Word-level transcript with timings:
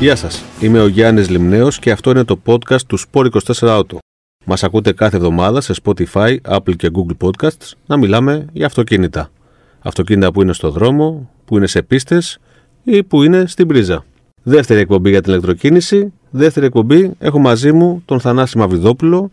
Γεια 0.00 0.16
σας, 0.16 0.44
είμαι 0.60 0.80
ο 0.80 0.86
Γιάννης 0.86 1.28
Λιμνέος 1.28 1.78
και 1.78 1.90
αυτό 1.90 2.10
είναι 2.10 2.24
το 2.24 2.38
podcast 2.46 2.80
του 2.86 2.98
Sport24 2.98 3.54
Auto. 3.54 3.98
Μας 4.44 4.64
ακούτε 4.64 4.92
κάθε 4.92 5.16
εβδομάδα 5.16 5.60
σε 5.60 5.74
Spotify, 5.82 6.36
Apple 6.48 6.76
και 6.76 6.90
Google 6.92 7.28
Podcasts 7.28 7.72
να 7.86 7.96
μιλάμε 7.96 8.46
για 8.52 8.66
αυτοκίνητα. 8.66 9.30
Αυτοκίνητα 9.80 10.32
που 10.32 10.42
είναι 10.42 10.52
στο 10.52 10.70
δρόμο, 10.70 11.30
που 11.44 11.56
είναι 11.56 11.66
σε 11.66 11.82
πίστες 11.82 12.38
ή 12.82 13.04
που 13.04 13.22
είναι 13.22 13.46
στην 13.46 13.66
πρίζα. 13.66 14.04
Δεύτερη 14.42 14.80
εκπομπή 14.80 15.10
για 15.10 15.20
την 15.20 15.32
ηλεκτροκίνηση. 15.32 16.12
Δεύτερη 16.30 16.66
εκπομπή 16.66 17.10
έχω 17.18 17.38
μαζί 17.38 17.72
μου 17.72 18.02
τον 18.04 18.20
Θανάση 18.20 18.58
Μαυριδόπουλο, 18.58 19.30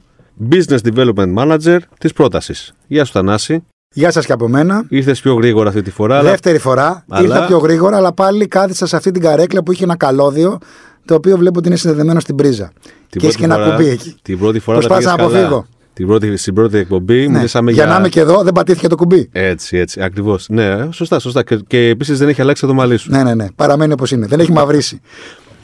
Business 0.51 0.79
Development 0.93 1.35
Manager 1.35 1.79
της 1.99 2.13
πρότασης. 2.13 2.73
Γεια 2.87 3.05
σου 3.05 3.11
Θανάση. 3.11 3.63
Γεια 3.97 4.11
σας 4.11 4.25
και 4.25 4.31
από 4.31 4.47
μένα. 4.47 4.85
Ήρθες 4.89 5.21
πιο 5.21 5.33
γρήγορα 5.33 5.69
αυτή 5.69 5.81
τη 5.81 5.91
φορά. 5.91 6.21
Δεύτερη 6.23 6.57
φορά. 6.57 7.03
Αλλά- 7.09 7.23
Ήρθα 7.23 7.45
πιο 7.45 7.57
γρήγορα, 7.57 7.97
αλλά 7.97 8.13
πάλι 8.13 8.47
κάθισα 8.47 8.85
σε 8.85 8.95
αυτή 8.95 9.11
την 9.11 9.21
καρέκλα 9.21 9.63
που 9.63 9.71
είχε 9.71 9.83
ένα 9.83 9.95
καλώδιο, 9.97 10.57
το 11.05 11.13
οποίο 11.15 11.37
βλέπω 11.37 11.59
ότι 11.59 11.67
είναι 11.67 11.77
συνδεδεμένο 11.77 12.19
στην 12.19 12.35
πρίζα. 12.35 12.71
Την 13.09 13.21
και 13.21 13.27
έχει 13.27 13.37
πρώτη 13.37 13.37
και 13.37 13.43
ένα 13.43 13.55
φορά- 13.55 13.69
κουμπί 13.75 13.89
εκεί. 13.89 14.15
Την 14.21 14.39
πρώτη 14.39 14.59
φορά 14.59 14.79
τα 14.79 14.87
Προσπάθησα 14.87 15.15
πήγες 15.15 15.31
να 15.31 15.37
καλά. 15.37 15.47
αποφύγω. 15.47 15.67
Την 15.93 16.07
πρώτη, 16.07 16.37
στην 16.37 16.53
πρώτη 16.53 16.77
εκπομπή 16.77 17.27
Ναι. 17.27 17.35
μιλήσαμε 17.35 17.71
για... 17.71 17.83
για. 17.83 17.93
να 17.93 17.99
είμαι 17.99 18.09
και 18.09 18.19
εδώ, 18.19 18.41
δεν 18.43 18.53
πατήθηκε 18.53 18.87
το 18.87 18.95
κουμπί. 18.95 19.29
Έτσι, 19.31 19.77
έτσι, 19.77 20.01
ακριβώς. 20.01 20.45
Ναι, 20.49 20.91
σωστά, 20.91 21.19
σωστά. 21.19 21.43
Και, 21.43 21.55
και 21.67 21.77
επίσης 21.87 22.17
δεν 22.19 22.27
έχει 22.27 22.41
αλλάξει 22.41 22.67
το 22.67 22.73
μαλλί 22.73 22.97
σου. 22.97 23.11
Ναι, 23.11 23.23
ναι, 23.23 23.33
ναι. 23.35 23.45
Παραμένει 23.55 23.93
όπως 23.93 24.11
είναι. 24.11 24.25
Δεν 24.27 24.39
έχει 24.39 24.51
μαυρίσει. 24.51 25.01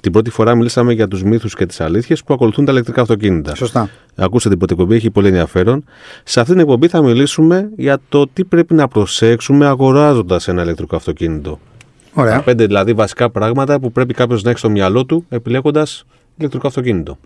Την 0.03 0.12
πρώτη 0.12 0.30
φορά 0.30 0.55
μιλήσαμε 0.55 0.93
για 0.93 1.07
τους 1.07 1.23
μύθους 1.23 1.55
και 1.55 1.66
τις 1.66 1.81
αλήθειες 1.81 2.23
που 2.23 2.34
ακολουθούν 2.34 2.66
τα 2.66 2.71
ηλεκτρικά 2.71 3.02
αυτοκίνητα. 3.02 3.55
Σωστά. 3.55 3.89
Ακούσατε 4.16 4.49
την 4.49 4.57
πρώτη 4.57 4.73
εκπομπή, 4.73 4.95
έχει 4.95 5.09
πολύ 5.12 5.27
ενδιαφέρον. 5.27 5.84
Σε 6.23 6.39
αυτήν 6.39 6.55
την 6.55 6.63
εκπομπή 6.63 6.88
θα 6.88 7.02
μιλήσουμε 7.02 7.70
για 7.77 7.98
το 8.09 8.27
τι 8.27 8.43
πρέπει 8.43 8.73
να 8.73 8.88
προσέξουμε 8.88 9.66
αγοράζοντας 9.66 10.48
ένα 10.48 10.62
ηλεκτρικό 10.62 10.96
αυτοκίνητο. 10.96 11.59
Ωραία. 12.13 12.35
Τα 12.35 12.41
πέντε 12.43 12.65
δηλαδή 12.65 12.93
βασικά 12.93 13.29
πράγματα 13.29 13.79
που 13.79 13.91
πρέπει 13.91 14.13
κάποιος 14.13 14.43
να 14.43 14.49
έχει 14.49 14.59
στο 14.59 14.70
μυαλό 14.70 15.05
του 15.05 15.26
επιλέγοντας 15.29 16.05
ηλεκτρικό 16.37 16.68
αυτοκίνητο. 16.68 17.18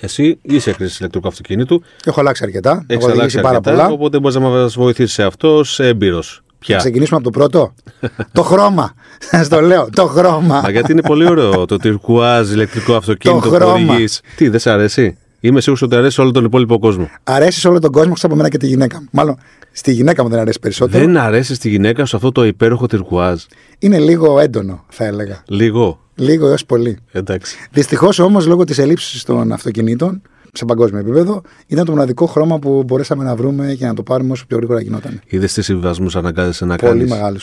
Εσύ 0.00 0.38
είσαι 0.42 0.72
χρήστη 0.72 0.96
ηλεκτρικού 1.00 1.28
αυτοκίνητου, 1.28 1.82
Έχω 2.04 2.20
αλλάξει 2.20 2.44
αρκετά. 2.44 2.84
έχεις 2.86 3.04
Έχω 3.04 3.12
οδηγήσει 3.14 3.40
πάρα 3.40 3.60
πολλά. 3.60 3.88
οπότε 3.88 4.18
μπορείς 4.20 4.36
να 4.36 4.48
μας 4.48 4.74
βοηθήσεις 4.74 5.12
σε 5.14 5.22
αυτό, 5.22 5.64
σε 5.64 5.86
έμπειρος. 5.86 6.42
Θα 6.58 6.72
Πια. 6.72 6.76
ξεκινήσουμε 6.76 7.20
από 7.22 7.30
το 7.30 7.38
πρώτο. 7.38 7.74
το 8.32 8.42
χρώμα. 8.42 8.94
Σας 9.18 9.48
το 9.48 9.60
λέω. 9.60 9.88
Το 9.92 10.06
χρώμα. 10.06 10.60
Μα 10.62 10.70
γιατί 10.70 10.92
είναι 10.92 11.02
πολύ 11.02 11.28
ωραίο 11.30 11.64
το 11.64 11.76
τυρκουάζ 11.76 12.50
ηλεκτρικό 12.52 12.94
αυτοκίνητο 12.94 13.40
Το 13.40 13.48
που 13.48 13.54
χρώμα. 13.54 13.72
οδηγείς. 13.72 14.20
Τι, 14.36 14.48
δεν 14.48 14.60
σε 14.60 14.70
αρέσει; 14.70 15.16
Είμαι 15.40 15.60
σίγουρος 15.60 15.82
ότι 15.84 15.96
αρέσει 15.96 16.14
σε 16.14 16.20
όλο 16.20 16.30
τον 16.30 16.44
υπόλοιπο 16.44 16.78
κόσμο. 16.78 17.10
Αρέσει 17.24 17.60
σε 17.60 17.68
όλο 17.68 17.78
τον 17.78 17.90
κόσμο, 17.92 18.12
εκτό 18.16 18.26
από 18.26 18.36
μένα 18.36 18.48
και 18.48 18.58
τη 18.58 18.66
γυναίκα 18.66 19.00
μου. 19.00 19.08
Μάλλον 19.10 19.38
στη 19.72 19.92
γυναίκα 19.92 20.22
μου 20.22 20.28
δεν 20.28 20.38
αρέσει 20.38 20.58
περισσότερο. 20.58 21.04
Δεν 21.04 21.16
αρέσει 21.16 21.54
στη 21.54 21.68
γυναίκα 21.68 22.04
σου 22.04 22.16
αυτό 22.16 22.32
το 22.32 22.44
υπέροχο 22.44 22.86
τυρκουάζ. 22.86 23.42
Είναι 23.78 23.98
λίγο 23.98 24.40
έντονο, 24.40 24.84
θα 24.88 25.04
έλεγα. 25.04 25.42
Λίγο. 25.46 26.00
Λίγο 26.14 26.46
έως 26.48 26.64
πολύ. 26.66 26.98
Εντάξει. 27.12 27.56
Δυστυχώς 27.70 28.18
όμως 28.18 28.46
λόγω 28.46 28.64
της 28.64 28.78
ελλείψης 28.78 29.22
των 29.24 29.52
αυτοκινήτων 29.52 30.22
σε 30.56 30.64
παγκόσμιο 30.64 31.00
επίπεδο 31.00 31.42
ήταν 31.66 31.84
το 31.84 31.90
μοναδικό 31.92 32.26
χρώμα 32.26 32.58
που 32.58 32.82
μπορέσαμε 32.86 33.24
να 33.24 33.36
βρούμε 33.36 33.74
και 33.78 33.86
να 33.86 33.94
το 33.94 34.02
πάρουμε 34.02 34.32
όσο 34.32 34.44
πιο 34.46 34.56
γρήγορα 34.56 34.80
γινόταν. 34.80 35.20
Είδες 35.26 35.52
τι 35.52 35.62
συμβιβασμούς 35.62 36.16
αναγκάζεσαι 36.16 36.64
να 36.64 36.76
Πολύ 36.76 36.92
κάνεις. 36.92 37.10
μεγάλο. 37.10 37.38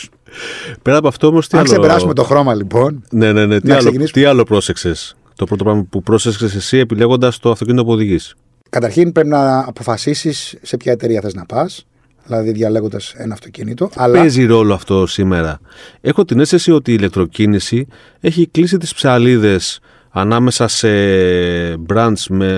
Πέρα 0.82 0.96
από 0.96 1.08
αυτό 1.08 1.26
όμως, 1.26 1.48
τι 1.48 1.56
Αν 1.58 1.62
άλλο. 1.64 1.72
ξεπεράσουμε 1.72 2.12
το 2.14 2.22
χρώμα 2.24 2.54
λοιπόν. 2.54 3.04
Ναι, 3.10 3.32
ναι, 3.32 3.46
ναι. 3.46 3.60
Τι 3.60 3.66
Να 3.66 3.74
άλλο, 3.74 3.82
ξεκινήσουμε. 3.82 4.20
τι 4.22 4.28
άλλο 4.28 4.42
πρόσεξες; 4.42 5.16
Το 5.36 5.44
πρώτο 5.44 5.64
πράγμα 5.64 5.86
που 5.90 6.02
πρόσεξες 6.02 6.54
εσύ 6.54 6.76
επιλέγοντας 6.78 7.38
το 7.38 7.50
αυτοκίνητο 7.50 7.84
που 7.84 7.90
οδηγείς. 7.90 8.34
Καταρχήν 8.70 9.12
πρέπει 9.12 9.28
να 9.28 9.58
αποφασίσεις 9.58 10.54
σε 10.62 10.76
ποια 10.76 10.92
εταιρεία 10.92 11.20
θες 11.20 11.34
να 11.34 11.44
πας. 11.46 11.86
Δηλαδή 12.26 12.50
διαλέγοντας 12.52 13.14
ένα 13.16 13.34
αυτοκίνητο. 13.34 13.90
Αλλά 13.96 14.18
Παίζει 14.18 14.44
ρόλο 14.44 14.74
αυτό 14.74 15.06
σήμερα; 15.06 15.60
Έχω 16.00 16.24
την 16.24 16.40
αίσθηση 16.40 16.70
ότι 16.70 16.90
η 16.90 16.94
ηλεκτροκίνηση 16.98 17.86
έχει 18.20 18.46
κλείσει 18.48 18.76
τις 18.78 18.94
ψαλίδες 18.94 19.80
ανάμεσα 20.16 20.68
σε 20.68 20.88
brands 21.92 22.24
με 22.28 22.48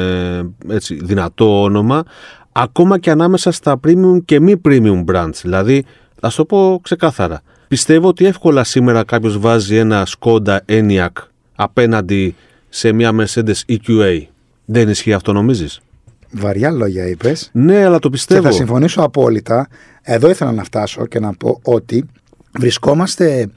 έτσι, 0.68 0.98
δυνατό 1.02 1.62
όνομα, 1.62 2.04
ακόμα 2.52 2.98
και 2.98 3.10
ανάμεσα 3.10 3.50
στα 3.50 3.80
premium 3.86 4.18
και 4.24 4.40
μη 4.40 4.60
premium 4.64 5.04
brands. 5.04 5.34
Δηλαδή, 5.42 5.84
ας 6.20 6.34
το 6.34 6.44
πω 6.44 6.80
ξεκάθαρα. 6.82 7.42
Πιστεύω 7.68 8.08
ότι 8.08 8.26
εύκολα 8.26 8.64
σήμερα 8.64 9.04
κάποιος 9.04 9.38
βάζει 9.38 9.76
ένα 9.76 10.06
Skoda 10.18 10.58
Enyaq 10.66 11.08
απέναντι 11.56 12.34
σε 12.68 12.92
μια 12.92 13.12
Mercedes 13.18 13.60
EQA. 13.68 14.22
Δεν 14.64 14.88
ισχύει 14.88 15.12
αυτό 15.12 15.32
νομίζεις; 15.32 15.80
βαριά 16.30 16.70
λόγια 16.70 17.08
είπες. 17.08 17.50
Ναι, 17.52 17.84
αλλά 17.84 17.98
το 17.98 18.08
Και 18.08 18.14
πιστεύω. 18.14 18.42
θα 18.42 18.50
συμφωνήσω 18.50 19.00
απόλυτα. 19.02 19.68
Εδώ 20.02 20.30
ήθελα 20.30 20.52
να 20.52 20.64
φτάσω 20.64 21.06
και 21.06 21.20
να 21.20 21.34
πω 21.34 21.60
ότι 21.62 22.04
βρισκόμαστε 22.58 23.48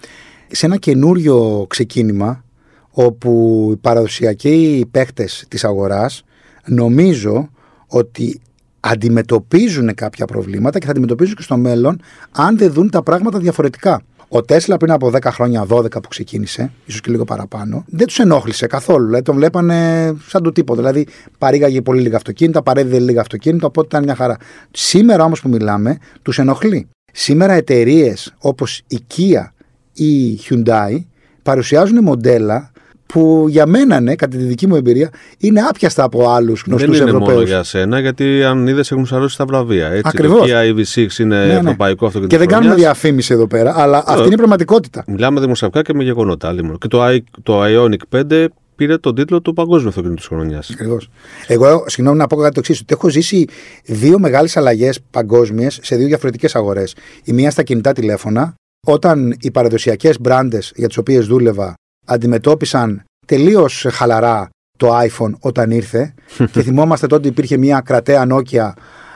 σε 0.48 0.66
ένα 0.66 0.78
καινούριο 0.78 1.66
ξεκίνημα 1.70 2.44
όπου 2.92 3.70
οι 3.74 3.78
παραδοσιακοί 3.78 4.86
παίχτες 4.92 5.46
της 5.48 5.64
αγοράς 5.64 6.24
νομίζω 6.66 7.50
ότι 7.88 8.42
αντιμετωπίζουν 8.80 9.94
κάποια 9.96 10.26
προβλήματα 10.26 10.80
και 10.80 10.86
θα 10.86 10.92
αντιμετωπίζουν 10.92 11.36
και 11.36 11.42
στο 11.42 11.58
μέλλον 11.58 12.02
αν 12.32 12.58
δεν 12.58 12.72
δουν 12.72 12.90
τα 12.90 13.04
πράγματα 13.04 13.40
διαφορετικά. 13.40 14.02
Ο 14.32 14.42
Τέσλα 14.42 14.78
πριν 14.78 14.92
από 14.92 15.12
10 15.14 15.22
χρόνια, 15.24 15.66
12 15.70 15.92
που 15.92 16.08
ξεκίνησε, 16.10 16.72
ίσως 16.86 17.02
και 17.02 17.12
λίγο 17.12 17.24
παραπάνω, 17.24 17.86
δεν 17.88 18.08
τους 18.08 18.20
ενόχλησε 18.20 18.68
καθόλου. 18.68 19.06
Δηλαδή 19.06 19.24
τον 19.24 19.36
βλέπανε 19.36 20.14
σαν 20.28 20.44
το 20.44 20.52
τίποτα. 20.52 20.82
Δηλαδή 20.82 21.08
παρήγαγε 21.38 21.82
πολύ 21.82 22.02
λίγα 22.02 22.16
αυτοκίνητα, 22.16 22.64
παρέδιδε 22.64 23.00
λίγα 23.00 23.22
αυτοκίνητα, 23.22 23.68
οπότε 23.68 23.88
ήταν 23.88 24.04
μια 24.04 24.16
χαρά. 24.16 24.38
Σήμερα 24.72 25.24
όμως 25.24 25.42
που 25.42 25.50
μιλάμε, 25.50 25.98
τους 26.22 26.40
ενοχλεί. 26.40 26.88
Σήμερα 27.12 27.54
εταιρείες 27.54 28.34
όπως 28.40 28.82
η 28.88 29.00
Kia 29.16 29.48
ή 29.94 30.32
η 30.32 30.40
Hyundai 30.50 31.04
παρουσιάζουν 31.44 32.04
μοντέλα 32.04 32.72
που 33.14 33.46
για 33.50 33.66
μένα, 33.68 34.00
ναι, 34.00 34.16
κατά 34.16 34.38
τη 34.38 34.44
δική 34.44 34.68
μου 34.68 34.76
εμπειρία, 34.76 35.10
είναι 35.38 35.62
άπιαστα 35.62 36.04
από 36.04 36.30
άλλους 36.30 36.64
γνωστούς 36.68 36.90
Δεν 36.98 37.02
είναι 37.02 37.10
Ευρωπαίους. 37.10 37.34
μόνο 37.34 37.46
για 37.48 37.64
σένα, 37.64 38.00
γιατί 38.00 38.44
αν 38.44 38.68
είδες 38.68 38.92
έχουν 38.92 39.06
σαρώσει 39.06 39.38
τα 39.38 39.46
βραβεία. 39.46 39.88
Έτσι, 39.88 40.02
Ακριβώς. 40.06 40.40
Το 40.40 40.46
Kia 40.56 40.74
EV6 40.76 41.20
είναι 41.20 41.38
Ναι, 41.38 41.46
ναι. 41.46 41.54
ευρωπαϊκό 41.54 42.06
αυτοκίνητο. 42.06 42.28
Και 42.28 42.38
δεν 42.38 42.48
της 42.48 42.56
κάνουμε 42.56 42.74
χρονιάς. 42.74 42.92
διαφήμιση 43.00 43.34
εδώ 43.34 43.48
πέρα, 43.48 43.74
αλλά 43.78 44.04
αυτή 44.08 44.24
είναι 44.26 44.34
η 44.34 44.38
πραγματικότητα. 44.38 45.04
Μιλάμε 45.08 45.40
δημοσιογραφικά 45.40 45.92
και 45.92 45.98
με 45.98 46.04
γεγονότα. 46.04 46.48
άλλη 46.48 46.64
μόνο. 46.64 46.78
Και 46.78 46.88
το, 46.88 47.06
I- 47.08 47.18
το 47.44 47.62
Ionic 47.64 48.20
5 48.32 48.46
πήρε 48.76 48.98
τον 48.98 49.16
τίτλο 49.16 49.42
του 49.42 49.54
παγκόσμιου 49.54 49.90
αυτοκίνητου 49.90 50.20
της 50.20 50.28
χρονιάς. 50.28 50.70
Ακριβώς. 50.70 51.10
Εγώ, 51.48 51.84
συγγνώμη 51.88 52.18
να 52.18 52.28
πω 52.28 52.36
κάτι 52.36 52.54
το 52.54 52.60
εξής: 52.60 52.80
Ότι 52.80 52.94
έχω 52.94 53.10
ζήσει 53.10 53.48
δύο 53.86 54.20
μεγάλες 54.20 54.58
αλλαγές 54.58 55.00
παγκόσμιες 55.12 55.80
σε 55.82 55.96
δύο 55.96 56.08
διαφορετικές 56.08 56.56
αγορές. 56.56 56.96
Η 57.24 57.34
μία 57.34 57.52
στα 57.52 57.64
κινητά 57.64 57.92
τηλέφωνα, 57.94 58.54
όταν 58.88 59.36
οι 59.40 59.52
παραδοσιακές 59.52 60.20
μπράντες 60.20 60.72
για 60.76 60.88
τις 60.88 60.98
οποίες 60.98 61.26
δούλευα 61.28 61.74
αντιμετώπισαν 62.10 63.04
τελείως 63.28 63.86
χαλαρά 63.90 64.50
το 64.78 65.00
iPhone 65.00 65.32
όταν 65.40 65.72
ήρθε. 65.72 66.14
και 66.52 66.62
θυμόμαστε 66.62 67.08
τότε 67.08 67.28
υπήρχε 67.28 67.58
μια 67.58 67.82
κρατέα 67.86 68.28
Nokia 68.30 68.72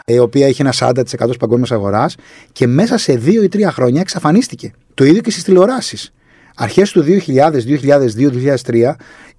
η 0.06 0.20
οποία 0.20 0.48
είχε 0.48 0.62
ένα 0.62 0.74
40% 0.80 1.04
της 1.04 1.38
παγκόσμιας 1.38 1.72
αγοράς 1.72 2.16
και 2.52 2.68
μέσα 2.68 2.98
σε 2.98 3.16
δύο 3.16 3.44
ή 3.44 3.48
τρία 3.48 3.72
χρόνια 3.72 4.02
εξαφανίστηκε. 4.02 4.72
Το 4.94 5.04
ίδιο 5.04 5.22
και 5.22 5.32
στις 5.32 5.44
τηλεοράσεις. 5.44 6.14
Αρχές 6.56 6.92
του 6.92 7.04
2000, 7.04 7.66
2002, 7.66 8.32
2003, 8.64 8.96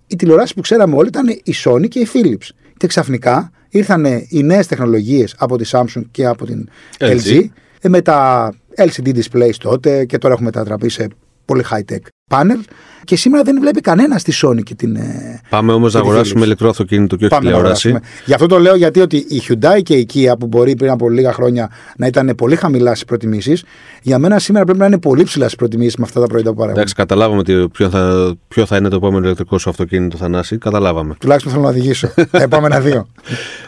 οι 0.06 0.16
τηλεοράσεις 0.16 0.54
που 0.54 0.60
ξέραμε 0.60 0.97
όλοι 0.97 1.09
ήταν 1.09 1.28
η 1.28 1.54
Sony 1.65 1.88
και 1.88 1.98
η 1.98 2.09
Philips. 2.15 2.48
Και 2.76 2.86
ξαφνικά 2.86 3.50
ήρθαν 3.69 4.04
οι 4.28 4.42
νέες 4.42 4.66
τεχνολογίες 4.66 5.34
από 5.38 5.56
τη 5.56 5.71
Samsung 5.72 6.03
και 6.10 6.26
από 6.26 6.47
την 6.47 6.69
LG. 6.98 7.21
LG, 7.21 7.44
ε, 7.81 7.88
με 7.88 8.03
τα 8.03 8.50
LCD 8.76 9.15
displays 9.15 9.54
τότε 9.59 10.04
και 10.04 10.19
τώρα 10.19 10.34
έχουμε 10.34 10.50
μετατραπεί 10.54 10.88
σε 10.88 11.09
πολύ 11.44 11.65
high-tech 11.71 12.06
panel. 12.30 12.60
Και 13.04 13.16
σήμερα 13.16 13.42
δεν 13.42 13.60
βλέπει 13.60 13.80
κανένα 13.80 14.16
τη 14.16 14.32
Sony 14.42 14.62
και 14.62 14.74
την. 14.74 14.96
ε, 14.96 15.40
Πάμε 15.48 15.72
όμως 15.72 15.92
και 15.92 15.96
να 15.98 16.02
τη 16.02 16.08
αγοράσουμε 16.08 16.40
Philips. 16.40 16.44
ηλεκτρό 16.44 16.68
αυτοκίνητο 16.68 17.16
και 17.16 17.24
όχι 17.24 17.34
Πάμε 17.34 17.44
να 17.44 17.50
τηλεόραση. 17.56 17.88
αγοράσουμε. 17.88 18.18
Γι' 18.26 18.32
αυτό 18.34 18.46
το 18.46 18.58
λέω 18.58 18.76
γιατί 18.76 19.00
ότι 19.00 19.16
η 19.16 19.42
Hyundai 19.48 19.82
και 19.82 19.94
η 19.94 20.08
Kia 20.14 20.32
που 20.38 20.46
μπορεί 20.46 20.76
πριν 20.76 20.90
από 20.90 21.08
λίγα 21.10 21.32
χρόνια 21.32 21.70
να 21.96 22.06
ήταν 22.06 22.32
πολύ 22.36 22.56
χαμηλά 22.56 22.91
στις 22.91 23.04
προτιμήσεις, 23.04 23.65
για 24.03 24.18
μένα 24.18 24.38
σήμερα 24.38 24.65
πρέπει 24.65 24.80
να 24.80 24.86
είναι 24.86 24.98
πολύ 24.98 25.22
ψηλά 25.22 25.44
στις 25.44 25.56
προτιμήσεις 25.56 25.97
με 25.97 26.04
αυτά 26.04 26.21
τα 26.21 26.26
προϊόντα 26.26 26.48
που 26.50 26.54
παράγουν. 26.56 26.76
Εντάξει, 26.76 26.94
καταλάβαμε 26.94 27.42
τι- 27.42 27.68
ποιο 27.68 27.91
θα, 27.91 28.34
ποιο 28.48 28.66
θα 28.66 28.77
είναι 28.77 28.88
το 28.88 28.97
επόμενο 28.97 29.24
ηλεκτρικό 29.24 29.59
σου 29.59 29.70
αυτοκίνητο, 29.70 30.16
Θανάση. 30.16 30.59
Καταλάβαμε. 30.59 31.15
Τουλάχιστον 31.18 31.53
θέλω 31.53 31.65
να 31.65 31.70
οδηγήσω. 31.70 32.09
τα 32.30 32.42
επόμενα 32.42 32.80
δύο. 32.80 33.06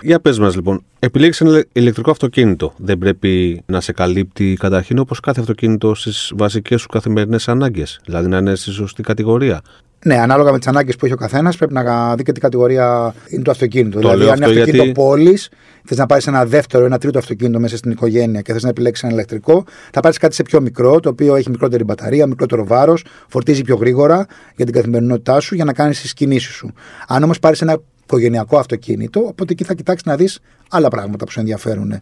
Για 0.03 0.21
πες 0.21 0.39
μας 0.39 0.55
λοιπόν, 0.55 0.83
επιλέξεις 0.99 1.47
ένα 1.47 1.65
ηλεκτρικό 1.73 2.11
αυτοκίνητο. 2.11 2.73
Δεν 2.77 2.99
πρέπει 2.99 3.63
να 3.67 3.81
σε 3.81 3.93
καλύπτει 3.93 4.57
καταρχήν 4.61 4.99
όπως 4.99 5.21
κάθε 5.21 5.41
αυτοκίνητο 5.41 5.95
στις 5.95 6.33
βασικές 6.37 6.81
σου 6.81 6.87
καθημερινές 6.89 7.49
ανάγκες. 7.49 8.01
Δηλαδή 8.05 8.29
να 8.29 8.37
είναι 8.47 8.57
στη 8.57 8.71
σωστή 8.71 9.03
κατηγορία. 9.03 9.61
Ναι, 10.05 10.19
ανάλογα 10.19 10.53
με 10.53 10.59
τις 10.59 10.67
ανάγκες 10.67 10.97
που 10.97 11.05
έχει 11.05 11.15
ο 11.15 11.17
καθένας, 11.17 11.57
πρέπει 11.57 11.73
να 11.73 12.15
δει 12.15 12.23
και 12.23 12.33
τι 12.33 12.41
κατηγορία 12.41 13.15
είναι 13.29 13.43
το 13.43 13.51
αυτοκίνητο. 13.51 13.91
Το 13.91 13.99
δηλαδή, 13.99 14.19
λέω 14.19 14.31
αν 14.31 14.37
είναι 14.37 14.45
αυτό 14.45 14.59
αυτοκίνητο 14.59 14.85
γιατί- 14.85 15.01
πόλης, 15.01 15.49
θες 15.85 15.99
να 15.99 16.07
πάρεις 16.07 16.27
ένα 16.27 16.45
δεύτερο, 16.45 16.85
ένα 16.85 16.99
τρίτο 16.99 17.19
αυτοκίνητο 17.19 17.61
μέσα 17.61 17.77
στην 17.77 17.91
οικογένεια 17.91 18.41
και 18.41 18.53
θες 18.53 18.63
να 18.63 18.69
επιλέξεις 18.69 19.05
ένα 19.05 19.13
ηλεκτρικό, 19.13 19.65
θα 19.93 20.01
πάρεις 20.01 20.19
κάτι 20.19 20.35
σε 20.35 20.43
πιο 20.43 20.61
μικρό, 20.61 21.01
το 21.01 21.09
οποίο 21.09 21.35
έχει 21.35 21.51
μικρότερη 21.51 21.85
μπαταρία, 21.85 22.27
μικρότερο 22.27 22.67
βάρος, 22.67 23.05
φορτίζει 23.29 23.63
πιο 23.63 23.77
γρήγορα 23.77 24.27
για 24.57 24.65
την 24.65 24.75
καθημερινότητά 24.75 25.41
σου 25.41 25.55
για 25.55 25.65
να 25.65 25.73
κάνεις 25.73 26.01
τις 26.01 26.13
κινήσεις 26.15 26.55
σου. 26.55 26.73
Αν 27.09 27.23
όμως 27.23 27.39
πάρεις 27.39 27.63
ένα 27.63 27.79
οικογενειακό 28.03 28.59
αυτοκίνητο, 28.59 29.21
οπότε 29.21 29.53
εκεί 29.53 29.65
θα 29.65 29.75
κοιτάξεις 29.75 30.07
να 30.07 30.17
δεις 30.17 30.39
άλλα 30.71 30.89
πράγματα 30.89 31.25
που 31.25 31.31
σου 31.31 31.41
ενδιαφέρουν. 31.41 32.01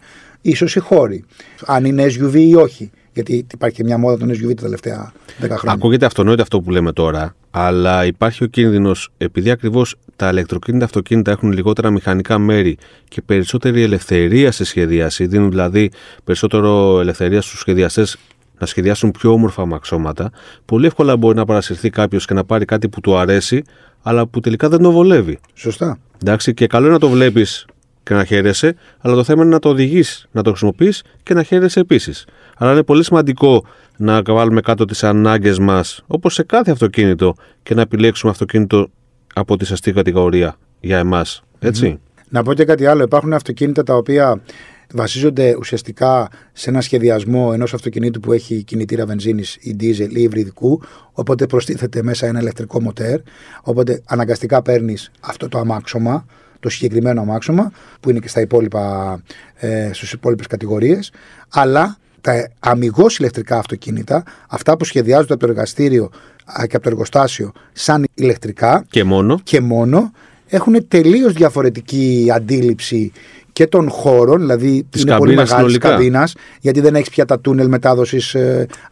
σω 0.54 0.66
οι 0.74 0.78
χώροι, 0.78 1.24
αν 1.66 1.84
είναι 1.84 2.04
SUV 2.04 2.34
ή 2.34 2.54
όχι. 2.54 2.90
Γιατί 3.14 3.46
υπάρχει 3.52 3.76
και 3.76 3.84
μια 3.84 3.98
μόδα 3.98 4.16
των 4.16 4.30
SUV 4.30 4.54
τα 4.54 4.62
τελευταία 4.62 5.12
10 5.28 5.32
χρόνια. 5.38 5.72
Ακούγεται 5.72 6.06
αυτονόητο 6.06 6.42
αυτό 6.42 6.60
που 6.60 6.70
λέμε 6.70 6.92
τώρα, 6.92 7.34
αλλά 7.50 8.06
υπάρχει 8.06 8.44
ο 8.44 8.46
κίνδυνος, 8.46 9.08
επειδή 9.16 9.50
ακριβώς 9.50 9.96
τα 10.16 10.28
ηλεκτροκίνητα 10.28 10.84
αυτοκίνητα 10.84 11.30
έχουν 11.30 11.52
λιγότερα 11.52 11.90
μηχανικά 11.90 12.38
μέρη 12.38 12.78
και 13.08 13.22
περισσότερη 13.22 13.82
ελευθερία 13.82 14.52
στη 14.52 14.64
σχεδίαση, 14.64 15.26
δίνουν 15.26 15.50
δηλαδή 15.50 15.90
περισσότερο 16.24 17.00
ελευθερία 17.00 17.40
στους 17.40 17.58
σχεδιαστές 17.58 18.16
να 18.58 18.66
σχεδιάσουν 18.66 19.10
πιο 19.10 19.32
όμορφα 19.32 19.62
αμαξώματα, 19.62 20.30
πολύ 20.64 20.86
εύκολα 20.86 21.16
μπορεί 21.16 21.36
να 21.36 21.44
παρασυρθεί 21.44 21.90
κάποιος 21.90 22.26
και 22.26 22.34
να 22.34 22.44
πάρει 22.44 22.64
κάτι 22.64 22.88
που 22.88 23.00
του 23.00 23.16
αρέσει, 23.16 23.62
αλλά 24.02 24.26
που 24.26 24.40
τελικά 24.40 24.68
δεν 24.68 24.82
το 24.82 24.90
βολεύει. 24.90 25.38
Σωστά. 25.54 25.98
Εντάξει, 26.22 26.54
και 26.54 26.66
καλό 26.66 26.84
είναι 26.84 26.94
να 26.94 27.00
το 27.00 27.08
βλέπεις 27.08 27.66
και 28.04 28.14
να 28.14 28.24
χαίρεσαι, 28.24 28.74
αλλά 28.98 29.14
το 29.14 29.24
θέμα 29.24 29.42
είναι 29.42 29.52
να 29.52 29.58
το 29.58 29.68
οδηγείς, 29.68 30.26
να 30.30 30.42
το 30.42 30.50
χρησιμοποιείς 30.50 31.02
και 31.22 31.34
να 31.34 31.42
χαίρεσαι 31.42 31.80
επίσης. 31.80 32.26
Αλλά 32.56 32.72
είναι 32.72 32.82
πολύ 32.82 33.04
σημαντικό 33.04 33.64
να 33.96 34.22
βάλουμε 34.22 34.60
κάτω 34.60 34.84
τις 34.84 35.04
ανάγκες 35.04 35.58
μας, 35.58 36.02
όπως 36.06 36.34
σε 36.34 36.42
κάθε 36.42 36.70
αυτοκίνητο, 36.70 37.34
και 37.62 37.74
να 37.74 37.80
επιλέξουμε 37.80 38.32
αυτοκίνητο 38.32 38.90
από 39.34 39.56
τη 39.56 39.64
σωστή 39.64 39.92
κατηγορία 39.92 40.56
για 40.80 40.98
εμάς. 40.98 41.42
Έτσι. 41.58 41.98
Να 42.28 42.42
πω 42.42 42.54
και 42.54 42.64
κάτι 42.64 42.86
άλλο. 42.86 43.02
Υπάρχουν 43.02 43.32
αυτοκίνητα 43.32 43.82
τα 43.82 43.94
οποία 43.94 44.40
βασίζονται 44.92 45.56
ουσιαστικά 45.58 46.28
σε 46.52 46.70
ένα 46.70 46.80
σχεδιασμό 46.80 47.50
ενός 47.54 47.74
αυτοκινήτου 47.74 48.20
που 48.20 48.32
έχει 48.32 48.62
κινητήρα 48.62 49.06
βενζίνης 49.06 49.56
ή 49.60 49.72
δίζελ 49.72 50.16
ή 50.16 50.22
υβριδικού, 50.22 50.82
οπότε 51.12 51.46
προστίθεται 51.46 52.02
μέσα 52.02 52.26
ένα 52.26 52.40
ηλεκτρικό 52.40 52.82
μοτέρ, 52.82 53.20
οπότε 53.62 54.02
αναγκαστικά 54.04 54.62
παίρνεις 54.62 55.10
αυτό 55.20 55.48
το 55.48 55.58
αμάξωμα, 55.58 56.26
το 56.64 56.70
συγκεκριμένο 56.70 57.20
αμάξωμα, 57.20 57.72
που 58.00 58.10
είναι 58.10 58.18
και 58.18 58.28
στα 58.28 58.40
υπόλοιπα, 58.40 59.22
ε, 59.54 59.90
στις 59.92 60.12
υπόλοιπες 60.12 60.46
κατηγορίες, 60.46 61.12
αλλά 61.52 61.96
τα 62.20 62.50
αμυγός 62.58 63.18
ηλεκτρικά 63.18 63.58
αυτοκίνητα, 63.58 64.22
αυτά 64.48 64.76
που 64.76 64.84
σχεδιάζονται 64.84 65.32
από 65.32 65.44
το 65.46 65.50
εργαστήριο 65.50 66.10
και 66.66 66.76
από 66.76 66.80
το 66.82 66.88
εργοστάσιο 66.88 67.52
σαν 67.72 68.04
ηλεκτρικά 68.14 68.84
Και 68.90 69.04
μόνο. 69.04 69.40
και 69.42 69.60
μόνο, 69.60 70.12
έχουν 70.46 70.88
τελείως 70.88 71.32
διαφορετική 71.32 72.28
αντίληψη 72.34 73.12
και 73.54 73.66
των 73.66 73.90
χώρων, 73.90 74.38
δηλαδή 74.40 74.86
Της 74.90 75.02
είναι 75.02 75.16
πολύ 75.16 75.34
καμπίνας 75.34 75.50
μεγάλης 75.50 75.72
συνολικά. 75.72 75.88
καμπίνας, 75.88 76.34
γιατί 76.60 76.80
δεν 76.80 76.94
έχεις 76.94 77.08
πια 77.08 77.24
τα 77.24 77.40
τούνελ 77.40 77.68
μετάδοσης, 77.68 78.36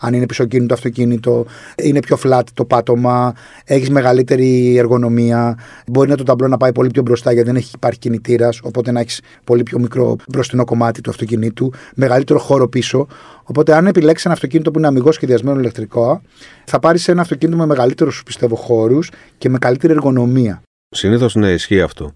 αν 0.00 0.14
είναι 0.14 0.26
πισωκίνητο 0.26 0.74
αυτοκίνητο, 0.74 1.46
είναι 1.82 2.00
πιο 2.00 2.18
flat 2.24 2.42
το 2.54 2.64
πάτωμα, 2.64 3.34
έχεις 3.64 3.90
μεγαλύτερη 3.90 4.76
εργονομία. 4.76 5.58
Μπορεί 5.86 6.08
να 6.08 6.16
το 6.16 6.22
ταμπλό 6.22 6.48
να 6.48 6.56
πάει 6.56 6.72
πολύ 6.72 6.90
πιο 6.90 7.02
μπροστά, 7.02 7.32
γιατί 7.32 7.48
δεν 7.48 7.56
έχει 7.56 7.70
υπάρχει 7.74 7.98
κινητήρας, 7.98 8.60
οπότε 8.62 8.92
να 8.92 9.00
έχεις 9.00 9.20
πολύ 9.44 9.62
πιο 9.62 9.78
μικρό 9.78 10.16
μπροστινό 10.28 10.64
κομμάτι 10.64 11.00
του 11.00 11.10
αυτοκινήτου, 11.10 11.72
μεγαλύτερο 11.94 12.38
χώρο 12.38 12.68
πίσω. 12.68 13.06
Οπότε, 13.44 13.74
αν 13.74 13.86
επιλέξεις 13.86 14.24
ένα 14.24 14.34
αυτοκίνητο 14.34 14.70
που 14.70 14.78
είναι 14.78 14.88
αμυγό 14.88 15.12
σχεδιασμένο 15.12 15.58
ηλεκτρικό, 15.58 16.22
θα 16.64 16.78
πάρεις 16.78 17.08
ένα 17.08 17.20
αυτοκίνητο 17.20 17.58
με 17.58 17.66
μεγαλύτερους 17.66 18.22
πιστεύω 18.22 18.56
χώρους 18.56 19.10
και 19.38 19.48
με 19.48 19.58
καλύτερη 19.58 19.92
εργονομία. 19.92 20.62
Συνήθως 20.94 21.34
ναι, 21.34 21.50
ισχύει 21.50 21.80
αυτό. 21.80 22.12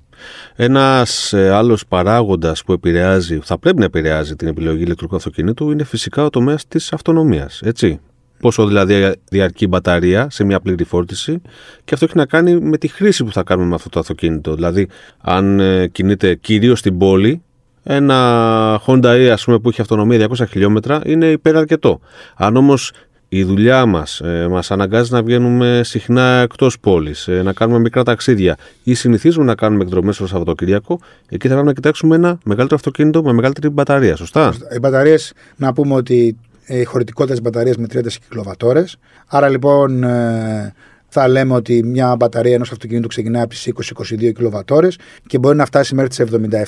Ένας 0.57 1.35
άλλος 1.35 1.87
παράγοντας 1.87 2.65
που 2.65 2.73
επηρεάζει, 2.73 3.41
θα 3.43 3.59
πρέπει 3.59 3.79
να 3.79 3.85
επηρεάζει 3.85 4.37
την 4.37 4.49
επιλογή 4.49 4.83
ηλεκτρικού 4.83 5.17
αυτοκινήτου 5.17 5.71
είναι 5.71 5.85
φυσικά 5.85 6.25
ο 6.25 6.31
τομέας 6.31 6.69
της 6.69 6.93
αυτονομίας. 6.93 7.61
Έτσι. 7.65 8.01
Πόσο 8.41 8.67
δηλαδή 8.67 9.13
διαρκεί 9.31 9.65
η 9.65 9.67
μπαταρία 9.71 10.31
σε 10.31 10.45
μια 10.45 10.61
πλήρη 10.61 10.85
φόρτιση 10.85 11.43
και 11.85 11.95
αυτό 11.95 12.05
έχει 12.05 12.17
να 12.17 12.27
κάνει 12.27 12.61
με 12.61 12.79
τη 12.79 12.89
χρήση 12.89 13.25
που 13.25 13.33
θα 13.33 13.43
κάνουμε 13.43 13.69
με 13.69 13.75
αυτό 13.75 13.89
το 13.89 14.01
αυτοκίνητο. 14.01 14.55
Δηλαδή, 14.55 14.89
αν 15.21 15.61
ε, 15.61 15.87
κινείται 15.87 16.35
κυρίως 16.35 16.79
στην 16.79 16.99
πόλη, 16.99 17.43
ένα 17.83 18.81
Honda 18.87 19.27
E 19.27 19.29
ας 19.33 19.45
πούμε, 19.45 19.59
που 19.59 19.69
έχει 19.69 19.81
αυτονομία 19.81 20.29
200 20.29 20.47
χιλιόμετρα 20.49 21.01
είναι 21.05 21.27
υπεραρκετό. 21.27 22.01
Αν 22.37 22.57
όμως 22.57 22.93
η 23.29 23.45
δουλειά 23.45 23.87
μας 23.87 24.21
ε, 24.21 24.49
μας 24.51 24.71
αναγκάζει 24.71 25.13
να 25.13 25.23
βγαίνουμε 25.23 25.81
συχνά 25.85 26.41
εκτός 26.41 26.79
πόλης, 26.81 27.29
ε, 27.29 27.43
να 27.43 27.53
κάνουμε 27.53 27.79
μικρά 27.79 28.03
ταξίδια 28.03 28.57
ή 28.83 28.95
συνηθίζουμε 28.95 29.45
να 29.45 29.55
κάνουμε 29.55 29.83
εκδρομές 29.83 30.17
το 30.17 30.27
Σαββατοκύριακο, 30.27 31.01
εκεί 31.29 31.47
θα 31.47 31.53
πρέπει 31.53 31.67
να 31.67 31.73
κοιτάξουμε 31.73 32.15
ένα 32.15 32.39
μεγαλύτερο 32.45 32.77
αυτοκίνητο 32.77 33.23
με 33.23 33.33
μεγαλύτερη 33.33 33.69
μπαταρία. 33.69 34.17
Σωστά; 34.17 34.55
Οι 34.75 34.79
μπαταρίες, 34.79 35.33
να 35.57 35.73
πούμε 35.73 35.95
ότι 35.95 36.37
ε, 36.67 36.81
η 36.81 36.85
χωρητικότητα 36.85 37.35
τη 37.35 37.41
μπαταρία 37.41 37.75
με 37.79 37.87
30 37.93 38.07
κιλοβατόρες. 38.29 38.97
Άρα 39.27 39.49
λοιπόν 39.49 40.03
ε, 40.03 40.75
θα 41.09 41.29
λέμε 41.29 41.55
ότι 41.55 41.83
μια 41.83 42.17
μπαταρία 42.17 42.55
ενός 42.55 42.73
αυτοκινήτου 42.73 43.09
ξεκινάει 43.09 43.43
από 43.43 43.51
τις 43.51 43.73
20-22 43.95 44.33
κιλοβατόρες 44.35 44.99
και 45.27 45.39
μπορεί 45.39 45.57
να 45.57 45.65
φτάσει 45.65 45.95
μέχρι 45.95 46.09
τις 46.09 46.23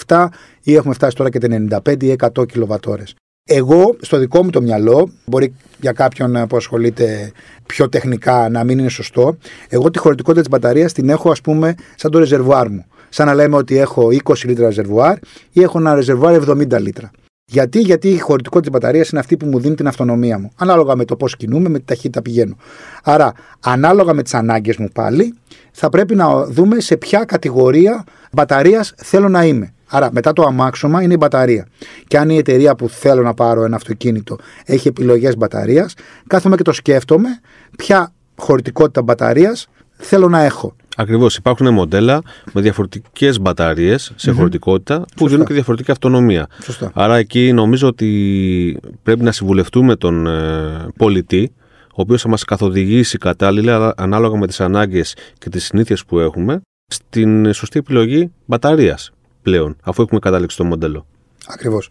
77 0.06 0.26
ή 0.62 0.74
έχουμε 0.74 0.94
φτάσει 0.94 1.16
τώρα 1.16 1.30
και 1.30 1.38
τα 1.38 1.82
95 1.86 2.02
ή 2.02 2.16
100 2.34 2.48
κιλοβατόρες. 2.48 3.14
Εγώ, 3.50 3.96
στο 4.00 4.18
δικό 4.18 4.44
μου 4.44 4.50
το 4.50 4.62
μυαλό, 4.62 5.10
μπορεί 5.24 5.54
για 5.80 5.92
κάποιον 5.92 6.46
που 6.48 6.56
ασχολείται 6.56 7.32
πιο 7.66 7.88
τεχνικά 7.88 8.48
να 8.48 8.64
μην 8.64 8.78
είναι 8.78 8.88
σωστό, 8.88 9.36
εγώ 9.68 9.90
τη 9.90 9.98
χωρητικότητα 9.98 10.42
της 10.42 10.50
μπαταρίας 10.50 10.92
την 10.92 11.08
έχω, 11.08 11.30
ας 11.30 11.40
πούμε, 11.40 11.74
σαν 11.94 12.10
το 12.10 12.18
ρεζερβουάρ 12.18 12.70
μου. 12.70 12.84
Σαν 13.08 13.26
να 13.26 13.34
λέμε 13.34 13.56
ότι 13.56 13.78
έχω 13.78 14.08
20 14.24 14.44
λίτρα 14.44 14.66
ρεζερβουάρ 14.66 15.16
ή 15.52 15.62
έχω 15.62 15.78
ένα 15.78 15.94
ρεζερβουάρ 15.94 16.34
70 16.34 16.80
λίτρα. 16.80 17.10
Γιατί, 17.44 17.80
γιατί 17.80 18.08
η 18.08 18.18
χωρητικότητα 18.18 18.70
της 18.70 18.80
μπαταρίας 18.80 19.08
είναι 19.08 19.20
αυτή 19.20 19.36
που 19.36 19.46
μου 19.46 19.60
δίνει 19.60 19.74
την 19.74 19.86
αυτονομία 19.86 20.38
μου. 20.38 20.50
Ανάλογα 20.56 20.96
με 20.96 21.04
το 21.04 21.16
πώς 21.16 21.36
κινούμε, 21.36 21.68
με 21.68 21.78
τη 21.78 21.84
ταχύτητα 21.84 22.22
πηγαίνω. 22.22 22.56
Άρα, 23.02 23.32
ανάλογα 23.60 24.12
με 24.12 24.22
τις 24.22 24.34
ανάγκες 24.34 24.76
μου 24.76 24.88
πάλι, 24.94 25.34
θα 25.72 25.88
πρέπει 25.88 26.14
να 26.14 26.44
δούμε 26.44 26.80
σε 26.80 26.96
ποια 26.96 27.24
κατηγορία 27.24 28.04
μπαταρίας 28.32 28.94
θέλω 28.96 29.28
να 29.28 29.44
είμαι. 29.44 29.72
Άρα, 29.88 30.12
μετά 30.12 30.32
το 30.32 30.42
αμάξωμα 30.42 31.02
είναι 31.02 31.12
η 31.12 31.16
μπαταρία. 31.20 31.66
Και 32.06 32.18
αν 32.18 32.30
η 32.30 32.36
εταιρεία 32.36 32.74
που 32.74 32.88
θέλω 32.88 33.22
να 33.22 33.34
πάρω 33.34 33.64
ένα 33.64 33.76
αυτοκίνητο 33.76 34.36
έχει 34.64 34.88
επιλογές 34.88 35.36
μπαταρίας, 35.36 35.94
κάθομαι 36.26 36.56
και 36.56 36.62
το 36.62 36.72
σκέφτομαι 36.72 37.28
ποια 37.76 38.12
χωρητικότητα 38.36 39.02
μπαταρίας 39.02 39.68
θέλω 39.98 40.28
να 40.28 40.42
έχω. 40.42 40.74
Ακριβώς. 40.96 41.36
Υπάρχουν 41.36 41.72
μοντέλα 41.72 42.22
με 42.52 42.60
διαφορετικές 42.60 43.40
μπαταρίες 43.40 44.12
σε 44.16 44.30
χωρητικότητα 44.30 45.04
που 45.16 45.28
δίνουν 45.28 45.46
και 45.46 45.54
διαφορετική 45.54 45.90
αυτονομία. 45.90 46.46
Σωστά. 46.62 46.90
Άρα 46.94 47.16
εκεί 47.16 47.52
νομίζω 47.52 47.88
ότι 47.88 48.78
πρέπει 49.02 49.22
να 49.22 49.32
συμβουλευτούμε 49.32 49.96
τον 49.96 50.26
ε, 50.26 50.88
πολιτή, 50.96 51.52
ο 51.82 52.00
οποίος 52.00 52.22
θα 52.22 52.28
μας 52.28 52.44
καθοδηγήσει 52.44 53.18
κατάλληλα 53.18 53.94
ανάλογα 53.96 54.38
με 54.38 54.46
τις 54.46 54.60
ανάγκες 54.60 55.16
και 55.38 55.48
τις 55.48 55.64
συνήθειες 55.64 56.04
που 56.04 56.18
έχουμε 56.18 56.60
στην 56.86 57.52
σωστή 57.52 57.78
επιλογή 57.78 58.32
μπαταρίας 58.44 59.12
πλέον, 59.48 59.76
αφού 59.82 60.02
έχουμε 60.02 60.20
καταλήξει 60.20 60.56
το 60.56 60.64
μοντέλο. 60.64 61.06
Ακριβώς. 61.46 61.90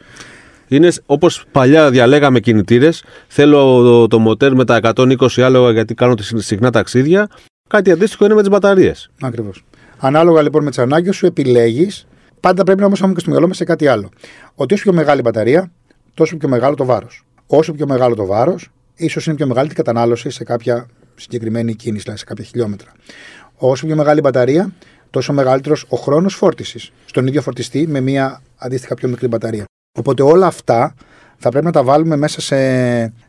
Είναι 0.67 0.91
όπως 1.05 1.45
παλιά 1.51 1.89
διαλέγαμε 1.89 2.39
κινητήρες. 2.39 3.03
Θέλω 3.27 3.81
το, 3.81 4.07
το 4.07 4.19
μοτέρ 4.19 4.55
με 4.55 4.65
τα 4.65 4.79
120 4.81 5.41
άλογα 5.41 5.71
γιατί 5.71 5.93
κάνω 5.93 6.13
συχνά 6.35 6.71
ταξίδια. 6.71 7.27
Κάτι 7.69 7.91
αντίστοιχο 7.91 8.25
είναι 8.25 8.33
με 8.33 8.39
τις 8.39 8.49
μπαταρίες. 8.49 9.09
Ακριβώς. 9.21 9.65
Ανάλογα 9.97 10.41
λοιπόν 10.41 10.63
με 10.63 10.69
τις 10.69 10.79
ανάγκες 10.79 11.15
σου, 11.15 11.25
επιλέγεις. 11.25 12.07
Πάντα 12.39 12.63
πρέπει 12.63 12.83
όμως 12.83 12.99
να 12.99 13.05
έχουμε 13.05 13.13
και 13.13 13.19
στο 13.19 13.29
μυαλό 13.29 13.47
μας 13.47 13.57
σε 13.57 13.63
κάτι 13.63 13.87
άλλο. 13.87 14.09
Ότι 14.55 14.73
όσο 14.73 14.83
πιο 14.83 14.93
μεγάλη 14.93 15.19
η 15.19 15.23
μπαταρία, 15.25 15.71
τόσο 16.13 16.37
πιο 16.37 16.49
μεγάλο 16.49 16.75
το 16.75 16.85
βάρος. 16.85 17.25
Όσο 17.47 17.73
πιο 17.73 17.87
μεγάλο 17.87 18.15
το 18.15 18.25
βάρος, 18.25 18.69
ίσως 18.95 19.25
είναι 19.25 19.35
πιο 19.35 19.47
μεγάλη 19.47 19.67
την 19.67 19.77
κατανάλωση 19.77 20.29
σε 20.29 20.43
κάποια 20.43 20.87
συγκεκριμένη 21.15 21.75
κίνηση, 21.75 22.01
δηλαδή 22.01 22.19
σε 22.19 22.25
κάποια 22.25 22.43
χιλιόμετρα. 22.43 22.91
Όσο 23.55 23.85
πιο 23.85 23.95
μεγάλη 23.95 24.17
η 24.17 24.21
μπαταρία, 24.23 24.71
τόσο 25.09 25.33
μεγαλύτερος 25.33 25.85
ο 25.89 25.97
χρόνος 25.97 26.35
φόρτισης 26.35 26.91
στον 27.05 27.27
ίδιο 27.27 27.41
φορτιστή 27.41 27.87
με 27.87 27.99
μια 28.01 28.41
αντίστοιχα 28.57 28.95
πιο 28.95 29.09
μικρή 29.09 29.27
μπαταρία. 29.27 29.65
Οπότε 29.97 30.23
όλα 30.23 30.47
αυτά 30.47 30.95
θα 31.37 31.49
πρέπει 31.49 31.65
να 31.65 31.71
τα 31.71 31.83
βάλουμε 31.83 32.15
μέσα 32.15 32.41
σε, 32.41 32.57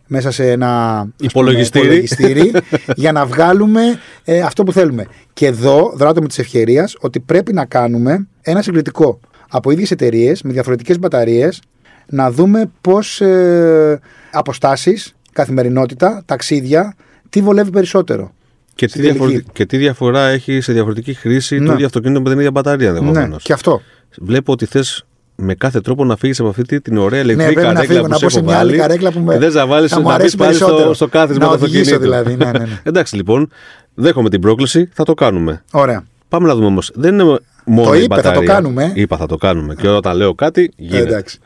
μέσα 0.07 0.31
σε 0.31 0.51
ένα 0.51 0.99
ας 0.99 1.03
πούμε, 1.03 1.15
Υπολογιστήρι. 1.21 1.85
υπολογιστήρι 1.85 2.53
για 3.03 3.13
να 3.13 3.27
βγάλουμε 3.27 3.83
ε, 4.25 4.41
αυτό 4.41 4.65
που 4.65 4.73
θέλουμε. 4.73 5.07
Και 5.33 5.47
εδώ 5.47 5.93
δράτω 5.95 6.21
με 6.21 6.29
τη 6.29 6.37
ευκαιρία 6.39 6.89
ότι 7.01 7.21
πρέπει 7.21 7.53
να 7.53 7.65
κάνουμε 7.65 8.29
ένα 8.43 8.63
συγκριτικό 8.63 9.21
από 9.49 9.71
ίδιες 9.71 9.91
εταιρείες 9.91 10.43
με 10.43 10.53
διαφορετικές 10.53 10.99
μπαταρίες 10.99 11.63
να 12.07 12.31
δούμε 12.31 12.71
πώς 12.81 13.21
ε, 13.21 14.01
αποστάσεις, 14.31 15.15
καθημερινότητα, 15.33 16.23
ταξίδια, 16.27 16.95
τι 17.29 17.41
βολεύει 17.41 17.71
περισσότερο. 17.71 18.33
Και 18.79 18.87
τι, 18.87 18.91
Στην 18.93 19.03
τελική. 19.03 19.19
διαφορε- 19.19 19.45
και 19.53 19.67
τι 19.67 19.77
διαφορά 19.77 20.27
έχει 20.27 20.61
σε 20.61 20.73
διαφορετική 20.73 21.15
χρήση 21.15 21.59
Ναι. 21.59 21.67
το 21.67 21.73
ίδιο 21.73 21.87
αυτοκίνητο 21.87 22.21
με 22.21 22.29
την 22.31 22.39
ίδια 22.39 22.51
μπαταρία 22.51 22.89
ενδεχομένω. 22.89 23.27
Ναι, 23.27 23.37
και 23.43 23.53
αυτό. 23.53 23.81
Βλέπω 24.19 24.53
ότι 24.53 24.67
θες 24.67 25.05
με 25.37 25.55
κάθε 25.55 25.81
τρόπο 25.81 26.05
να 26.05 26.17
φύγεις 26.17 26.41
από 26.41 26.49
αυτή 26.49 26.63
τη- 26.63 26.81
την 26.81 26.97
ωραία 26.99 27.23
Ναι, 27.25 27.33
ηλεκτρική 27.33 27.53
πρέπει 27.53 27.67
να 27.69 27.75
καρέκλα 27.75 27.95
φύγω, 27.95 28.05
που 28.07 28.11
να 28.11 28.17
σε 28.19 28.25
πω 28.25 28.31
σε 28.31 28.39
έχω 28.39 28.47
μια 28.49 28.59
άλλη 28.59 28.69
βάλει. 28.71 28.81
καρέκλα 28.81 29.13
που 29.13 29.21
με- 29.21 29.33
Και 29.33 29.39
δεν 29.39 29.51
θα 29.51 29.67
βάλεις 29.67 29.91
θα 29.91 29.97
να, 29.97 30.03
μου 30.03 30.09
μπεις 30.09 30.17
αρέσει 30.19 30.37
πάλι 30.37 30.55
στο, 30.55 30.65
περισσότερο. 30.67 30.95
στο 30.95 31.09
κάθισμα 31.09 31.45
Να 31.47 31.51
του 31.53 31.59
οδηγήσω 31.63 31.95
αυτοκίνητου. 31.95 32.25
δηλαδή, 32.25 32.45
ναι, 32.45 32.59
ναι, 32.59 32.65
ναι. 32.71 32.81
Εντάξει 32.91 33.17
λοιπόν, 33.17 33.51
δέχομαι 33.95 34.29
την 34.31 34.41
πρόκληση, 34.41 34.89
θα 34.93 35.05
το 35.05 35.15
κάνουμε. 35.15 35.65
Ωραία. 35.73 36.05
Πάμε 36.29 36.47
να 36.49 36.55
δούμε 36.55 36.67
όμως. 36.67 36.91
Δεν 36.95 37.15
είναι 37.15 37.39
μόνο 37.65 37.89
Το 37.89 37.95
η 37.95 38.03
είπε, 38.03 38.15
θα 38.15 38.21
το 38.23 38.29
μπαταρία. 38.29 38.53
κάνουμε. 38.55 38.93
Είπα, 38.95 39.17
θα 39.17 39.27
το 39.27 39.37
κάνουμε. 39.37 39.75
Και 39.75 39.89
όταν 39.89 40.17
λέω 40.17 40.35
κάτι, 40.35 40.71
γίνεται. 40.77 41.09
εντάξει. 41.09 41.39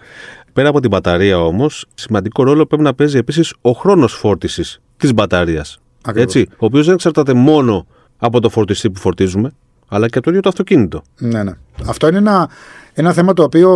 Πέρα 0.53 0.69
από 0.69 0.81
την 0.81 0.91
μπαταρία 0.91 1.39
όμως, 1.45 1.87
σημαντικό 1.95 2.43
ρόλο 2.43 2.67
πρέπει 2.67 2.83
να 2.83 2.95
παίζει 2.95 3.19
επίσης 3.19 3.55
ο 3.61 3.71
χρόνος 3.71 4.13
φόρτισης 4.13 4.81
της 4.97 5.15
μπαταρίας. 5.15 5.79
Ακριβώς. 6.05 6.35
Έτσι. 6.35 6.49
Ο 6.53 6.65
οποίος 6.67 6.85
δεν 6.85 6.95
εξαρτάται 6.95 7.33
μόνο 7.33 7.87
από 8.19 8.41
το 8.41 8.49
φορτιστή 8.49 8.91
που 8.91 9.01
φορτίζουμε, 9.01 9.53
αλλά 9.89 10.09
και 10.09 10.15
από 10.15 10.23
το 10.23 10.31
ίδιο 10.31 10.43
το 10.43 10.49
αυτοκίνητο. 10.49 11.03
Ναι, 11.19 11.43
ναι. 11.43 11.53
Αυτό 11.87 12.09
είναι 12.09 12.19
ένα 12.19 12.51
Ένα 12.95 13.13
θέμα 13.13 13.33
το 13.33 13.43
οποίο 13.43 13.71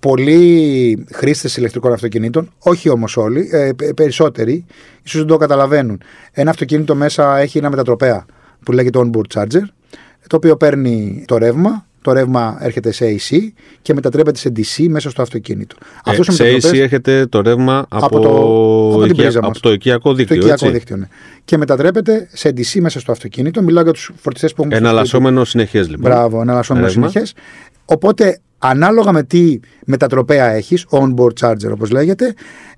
πολλοί 0.00 1.06
χρήστες 1.12 1.56
ηλεκτρικών 1.56 1.92
αυτοκινήτων, 1.92 2.50
όχι 2.58 2.88
όμως 2.88 3.16
όλοι, 3.16 3.48
ε, 3.52 3.70
περισσότεροι, 3.94 4.64
ίσως 5.02 5.20
δεν 5.20 5.28
το 5.28 5.36
καταλαβαίνουν. 5.36 6.00
Ένα 6.32 6.50
αυτοκίνητο 6.50 6.94
μέσα 6.94 7.38
έχει 7.38 7.58
ένα 7.58 7.70
μετατροπέα 7.70 8.26
που 8.64 8.72
λέγεται 8.72 8.98
onboard 9.02 9.34
charger, 9.34 9.62
το 10.26 10.36
οποίο 10.36 10.56
παίρνει 10.56 11.24
το 11.26 11.36
ρεύμα, 11.38 11.86
το 12.02 12.12
ρεύμα 12.12 12.58
έρχεται 12.60 12.92
σε 12.92 13.04
AC 13.04 13.36
και 13.82 13.94
μετατρέπεται 13.94 14.38
σε 14.38 14.52
DC 14.56 14.86
μέσα 14.88 15.10
στο 15.10 15.22
αυτοκίνητο. 15.22 15.76
Ε, 16.04 16.32
σε 16.32 16.44
AC 16.44 16.78
έρχεται 16.78 17.26
το 17.26 17.40
ρεύμα 17.40 17.86
από, 17.88 18.06
από, 18.06 18.20
το, 18.20 18.28
από, 18.92 19.04
οικια, 19.04 19.32
από 19.42 19.60
το 19.60 19.72
οικιακό 19.72 20.14
δίκτυο. 20.14 20.40
Το 20.40 20.46
οικιακό 20.46 20.70
δίκτυο 20.70 20.96
ναι. 20.96 21.08
Και 21.44 21.56
μετατρέπεται 21.56 22.28
σε 22.32 22.48
DC 22.48 22.80
μέσα 22.80 23.00
στο 23.00 23.12
αυτοκίνητο. 23.12 23.62
Μιλάω 23.62 23.82
για 23.82 23.92
τους 23.92 24.12
φορτιστές 24.16 24.52
που 24.54 24.62
έχουν. 24.62 24.74
Εναλλασσόμενο 24.74 25.44
συνεχές 25.44 25.88
λοιπόν. 25.88 26.10
Μπράβο, 26.10 26.40
εναλλασσόμενο 26.40 26.88
συνεχές. 26.88 27.34
Οπότε 27.84 28.40
ανάλογα 28.60 29.12
με 29.12 29.22
τι 29.22 29.60
μετατροπέα 29.86 30.46
έχεις, 30.46 30.86
on-board 30.90 31.32
charger 31.40 31.70
όπως 31.70 31.90
λέγεται, 31.90 32.34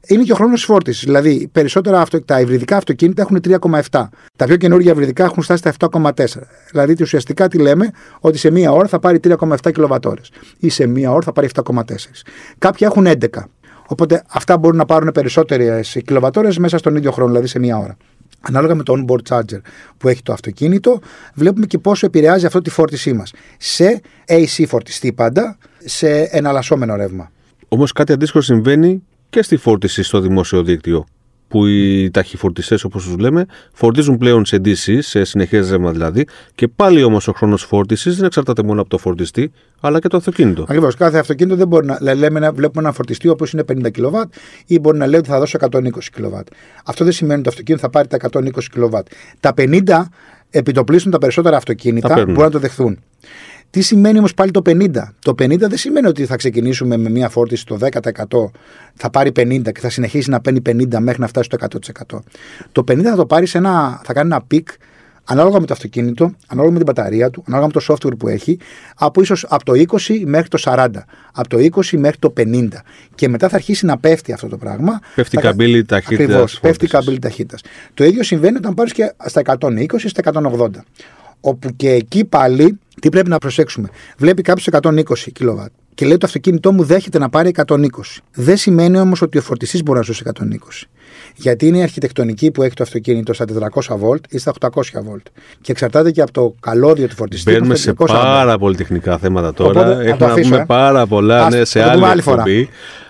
είναι 0.07 0.23
και 0.23 0.33
ο 0.33 0.35
χρόνος 0.35 0.65
φόρτισης. 0.65 1.05
Δηλαδή, 1.05 1.49
περισσότερα 1.53 2.01
αυτο, 2.01 2.23
τα 2.23 2.41
υβριδικά 2.41 2.77
αυτοκίνητα 2.77 3.23
έχουν 3.23 3.41
3,7. 3.41 4.09
Τα 4.37 4.45
πιο 4.47 4.57
καινούργια 4.57 4.93
υβριδικά 4.93 5.25
έχουν 5.25 5.43
φτάσει 5.43 5.59
στα 5.59 5.69
7,4. 5.69 6.49
Δηλαδή, 6.71 6.97
ουσιαστικά 7.01 7.49
τι 7.49 7.59
λέμε, 7.59 7.91
ότι 8.21 8.39
σε 8.39 8.51
μία 8.51 8.73
ώρα 8.73 8.89
θα 8.89 8.99
πάρει 8.99 9.19
3,7 9.19 9.73
κιλοβατόρες 9.73 10.31
ή 10.59 10.69
σε 10.69 10.87
μία 10.87 11.11
ώρα 11.13 11.23
θα 11.23 11.33
πάρει 11.33 11.49
7,4. 11.55 12.23
Κάποια 12.59 12.87
έχουν 12.87 13.07
11. 13.07 13.49
Οπότε 13.87 14.23
αυτά 14.29 14.59
μπορούν 14.59 14.77
να 14.77 14.85
πάρουν 14.85 15.11
περισσότερες 15.13 15.99
κιλοβατόρες 16.05 16.59
μέσα 16.59 16.79
στον 16.79 16.97
ίδιο 16.97 17.11
χρόνο, 17.11 17.29
δηλαδή 17.31 17.49
σε 17.49 17.59
μία 17.59 17.79
ώρα. 17.79 17.97
Ανάλογα 18.41 18.75
με 18.75 18.83
το 18.83 18.95
onboard 18.97 19.23
charger 19.29 19.61
που 19.99 20.09
έχει 20.09 20.23
το 20.23 20.33
αυτοκίνητο, 20.33 21.01
βλέπουμε 21.35 21.67
και 21.67 21.79
πόσο 21.79 22.07
επηρεάζει 22.07 22.47
αυτό 22.47 22.61
τη 22.61 22.71
φόρτισή 22.71 23.13
μας. 23.13 23.33
Σε 23.59 24.01
AC 24.29 24.65
φορτιστή 24.67 25.13
πάντα, 25.13 25.59
σε 25.85 26.23
εναλλασσόμενο 26.23 26.97
ρεύμα. 26.97 27.31
Όμως 27.69 27.93
κάτι 27.93 28.13
αντίστοιχο 28.13 28.41
συμβαίνει 28.41 29.03
και 29.31 29.43
στη 29.43 29.57
φόρτιση 29.57 30.03
στο 30.03 30.21
δημόσιο 30.21 30.63
δίκτυο. 30.63 31.07
Που 31.53 31.67
οι 31.67 32.11
ταχυφορτιστές, 32.11 32.85
όπως 32.85 33.05
τους 33.05 33.19
λέμε, 33.19 33.47
φορτίζουν 33.73 34.19
πλέον 34.19 34.45
σε 34.45 34.57
DC, 34.65 34.99
σε 34.99 35.25
συνεχές 35.25 35.71
ρεύμα 35.71 35.91
δηλαδή, 35.91 36.27
και 36.55 36.69
πάλι 36.69 37.03
όμως 37.03 37.29
ο 37.29 37.33
χρόνος 37.33 37.63
φόρτισης 37.63 38.17
δεν 38.17 38.25
εξαρτάται 38.25 38.63
μόνο 38.63 38.81
από 38.81 38.91
το 38.91 38.99
φορτιστή, 38.99 39.53
αλλά 39.81 39.99
και 39.99 40.09
το 40.09 40.17
αυτοκίνητο. 40.17 40.63
Ακριβώς. 40.63 40.95
Κάθε 40.95 41.19
αυτοκίνητο 41.19 41.57
δεν 41.57 41.69
μπορεί 41.69 41.87
να 41.87 42.15
λέμε 42.15 42.41
να 42.41 42.53
βλέπουμε 42.53 42.83
ένα 42.83 42.93
φορτιστή 42.93 43.29
όπως 43.29 43.53
είναι 43.53 43.65
50 43.73 43.87
kW 43.87 44.23
ή 44.67 44.79
μπορεί 44.79 44.99
να 44.99 45.07
λέει 45.07 45.19
ότι 45.19 45.29
θα 45.29 45.39
δώσω 45.39 45.59
120 45.71 45.79
kW. 45.79 46.41
Αυτό 46.85 47.05
δεν 47.05 47.13
σημαίνει 47.13 47.35
ότι 47.35 47.43
το 47.43 47.49
αυτοκίνητο 47.49 47.85
θα 47.85 47.91
πάρει 47.91 48.09
τα 48.09 48.17
120 48.31 48.91
kW. 48.91 49.01
Τα 49.41 49.55
50 49.57 49.83
επιτοπλίστων 50.51 51.13
τα 51.13 51.19
περισσότερα 51.19 51.57
αυτοκίνητα 51.57 52.15
μπορούν 52.15 52.35
να 52.35 52.51
το 52.51 52.59
δεχθούν. 52.59 52.99
Τι 53.73 53.81
σημαίνει 53.81 54.19
όμως 54.19 54.35
πάλι 54.35 54.51
το 54.51 54.63
50. 54.67 54.91
Το 55.19 55.31
50 55.31 55.59
δεν 55.59 55.77
σημαίνει 55.77 56.07
ότι 56.07 56.27
θα 56.27 56.37
ξεκινήσουμε 56.37 56.97
με 56.97 57.11
μια 57.11 57.29
φόρτιση 57.29 57.67
το 57.67 57.79
10%, 57.81 58.51
θα 58.95 59.11
πάρει 59.11 59.33
50 59.37 59.73
και 59.73 59.81
θα 59.81 59.91
συνεχίσει 59.91 60.31
να 60.31 60.41
παίρνει 60.41 60.61
50 60.69 60.99
μέχρι 60.99 61.21
να 61.21 61.27
φτάσει 61.27 61.49
στο 61.53 61.79
100%. 62.15 62.19
Το 62.73 62.85
50 62.93 63.03
θα 63.03 63.17
το 63.17 63.27
πάρει 63.27 63.47
σε 63.47 63.59
ένα, 63.59 64.01
θα 64.05 64.13
κάνει 64.13 64.27
ένα 64.27 64.43
peak 64.43 64.69
ανάλογα 65.25 65.61
με 65.61 65.67
το 65.67 65.73
αυτοκίνητο, 65.73 66.35
ανάλογα 66.47 66.73
με 66.73 66.79
την 66.79 66.87
μπαταρία 66.87 67.31
του, 67.31 67.45
ανάλογα 67.47 67.71
με 67.75 67.81
το 67.81 67.95
software 67.95 68.19
που 68.19 68.29
έχει, 68.29 68.59
από 68.97 69.21
ίσως 69.21 69.47
από 69.49 69.65
το 69.65 69.73
20 69.73 70.23
μέχρι 70.25 70.49
το 70.49 70.59
40, 70.65 70.89
από 71.33 71.49
το 71.49 71.59
20 71.59 71.99
μέχρι 71.99 72.19
το 72.19 72.33
50. 72.37 72.69
Και 73.15 73.29
μετά 73.29 73.49
θα 73.49 73.57
αρχίσει 73.57 73.87
να 73.87 73.99
πέφτει 73.99 74.33
αυτό 74.33 74.49
το 74.49 74.57
πράγμα. 74.57 75.01
Πέφτει 75.15 75.37
η 75.37 75.41
καμπύλη 75.41 75.85
ταχύτητας. 75.85 76.27
Ακριβώς, 76.27 76.61
πέφτει 76.61 76.85
η 76.85 76.89
καμπύλη 76.89 77.19
ταχύτητας. 77.19 77.61
Το 77.95 78.05
ίδιο 78.05 78.23
συμβαίνει 78.23 78.57
όταν 78.57 78.75
πάρεις 78.75 78.93
και 78.93 79.13
στα 79.27 79.41
120 79.41 80.09
στα 80.09 80.21
180. 80.21 80.85
Όπου 81.41 81.77
και 81.77 81.91
εκεί 81.91 82.25
πάλι 82.25 82.79
τι 83.01 83.09
πρέπει 83.09 83.29
να 83.29 83.39
προσέξουμε. 83.39 83.89
Βλέπει 84.17 84.43
κάποιος 84.43 84.69
120 84.71 85.03
kW 85.41 85.67
και 85.95 86.07
λέει 86.07 86.17
το 86.17 86.27
αυτοκίνητό 86.27 86.73
μου 86.73 86.85
δέχεται 86.85 87.19
να 87.19 87.29
πάρει 87.29 87.55
120. 87.67 87.77
Δεν 88.35 88.57
σημαίνει 88.57 88.99
όμως 88.99 89.23
ότι 89.23 89.39
ο 89.39 89.41
φορτιστής 89.41 89.83
μπορεί 89.83 89.99
να 89.99 90.05
ζήσει 90.05 90.23
120. 90.35 90.87
Γιατί 91.35 91.67
είναι 91.67 91.79
η 91.79 91.83
αρχιτεκτονική 91.83 92.51
που 92.51 92.63
έχει 92.63 92.75
το 92.75 92.83
αυτοκίνητο 92.83 93.33
στα 93.33 93.45
400 93.75 93.95
V 94.01 94.17
ή 94.29 94.39
στα 94.39 94.53
800 94.61 94.69
V. 94.71 95.17
Και 95.61 95.73
εξαρτάται 95.73 96.11
και 96.11 96.23
από 96.23 96.33
το 96.33 96.55
καλώδιο 96.61 97.09
του 97.09 97.15
φορτιστή. 97.15 97.53
Μπαίνουμε 97.53 97.75
σε 97.75 97.93
πάρα 97.93 98.59
πολύ 98.59 98.77
τεχνικά 98.77 99.19
θέματα 99.19 99.53
τώρα. 99.53 99.81
Οπότε, 99.81 100.09
Έχουμε 100.09 100.29
να 100.29 100.35
πούμε 100.35 100.57
ε. 100.57 100.65
πάρα 100.67 101.07
πολλά 101.07 101.51
ναι, 101.51 101.65
σε 101.65 101.83
άλλη, 101.83 102.05
άλλη 102.05 102.23
φορά. 102.23 102.45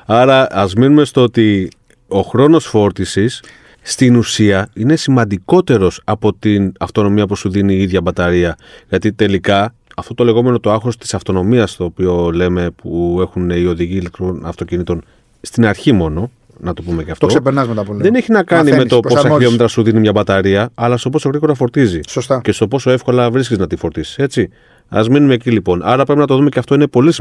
Άρα 0.07 0.47
ας 0.51 0.75
μείνουμε 0.75 1.05
στο 1.05 1.23
ότι 1.23 1.69
ο 2.09 2.21
χρόνος 2.21 2.67
φόρτισης 2.67 3.43
στην 3.83 4.17
ουσία 4.17 4.69
είναι 4.75 4.97
σημαντικότερος 4.97 6.01
από 6.05 6.35
την 6.35 6.73
αυτονομία 6.79 7.27
που 7.27 7.37
σου 7.37 7.51
δίνει 7.51 7.75
η 7.75 7.83
ίδια 7.83 8.01
μπαταρία. 8.01 8.57
Γιατί 8.89 9.13
τελικά 9.13 9.75
αυτό 9.97 10.15
το 10.15 10.25
λεγόμενο 10.25 10.61
το 10.61 10.73
άγχος 10.73 10.97
της 10.97 11.15
αυτονομίας 11.15 11.77
το 11.77 11.85
οποίο 11.85 12.31
λέμε 12.31 12.71
που 12.71 13.19
έχουν 13.21 13.51
οι 13.51 13.65
οδηγοί 13.65 13.97
ηλεκτρών 13.97 14.43
αυτοκινήτων 14.45 15.03
στην 15.41 15.67
αρχή 15.67 15.93
μόνο, 15.93 16.31
να 16.61 16.73
το 16.75 16.83
πούμε 16.83 17.05
και 17.05 17.11
αυτό. 17.11 17.27
Το 17.27 17.33
ξεπερνάς 17.33 17.69
μετά 17.69 17.85
πολύ. 17.85 18.03
Δεν 18.03 18.15
έχει 18.15 18.33
να 18.33 18.43
κάνει 18.43 18.71
Μαθαίνεις, 18.71 18.93
με 18.93 19.01
το 19.01 19.09
πόσα 19.09 19.31
χιλιόμετρα 19.31 19.69
σου 19.69 19.83
δίνει 19.83 20.01
μια 20.01 20.13
μπαταρία, 20.13 20.71
αλλά 20.75 20.97
στο 20.97 21.11
πόσο 21.11 21.29
γρήγορα 21.29 21.55
φορτίζει. 21.55 22.01
Σωστά. 22.09 22.41
Και 22.45 22.53
στο 22.53 22.69
πόσο 22.69 22.91
εύκολα 22.91 23.31
βρίσκεις 23.31 23.59
να 23.59 23.67
τη 23.67 23.77
φορτίσεις. 23.77 24.19
Έτσι. 24.19 24.49
Α 24.89 25.03
μείνουμε 25.11 25.35
εκεί 25.35 25.51
λοιπόν. 25.51 25.83
Άρα 25.83 26.05
πρέπει 26.05 26.21
να 26.21 26.27
το 26.27 26.37
δούμε 26.37 26.49
και 26.49 26.59
αυτό 26.59 26.75
είναι 26.75 26.87
πολύ 26.87 27.13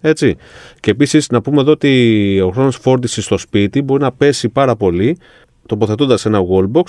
Έτσι. 0.00 0.36
Και 0.80 0.90
επίσης 0.90 1.28
να 1.28 1.40
πούμε 1.40 1.60
εδώ 1.60 1.70
ότι 1.70 2.40
ο 2.40 2.50
χρόνος 2.50 2.76
φόρτισης 2.76 3.24
στο 3.24 3.38
σπίτι 3.38 3.82
μπορεί 3.82 4.02
να 4.02 4.12
πέσει 4.12 4.48
πάρα 4.48 4.76
πολύ 4.76 5.16
τοποθετώντας 5.70 6.26
ένα 6.26 6.40
wallbox, 6.50 6.84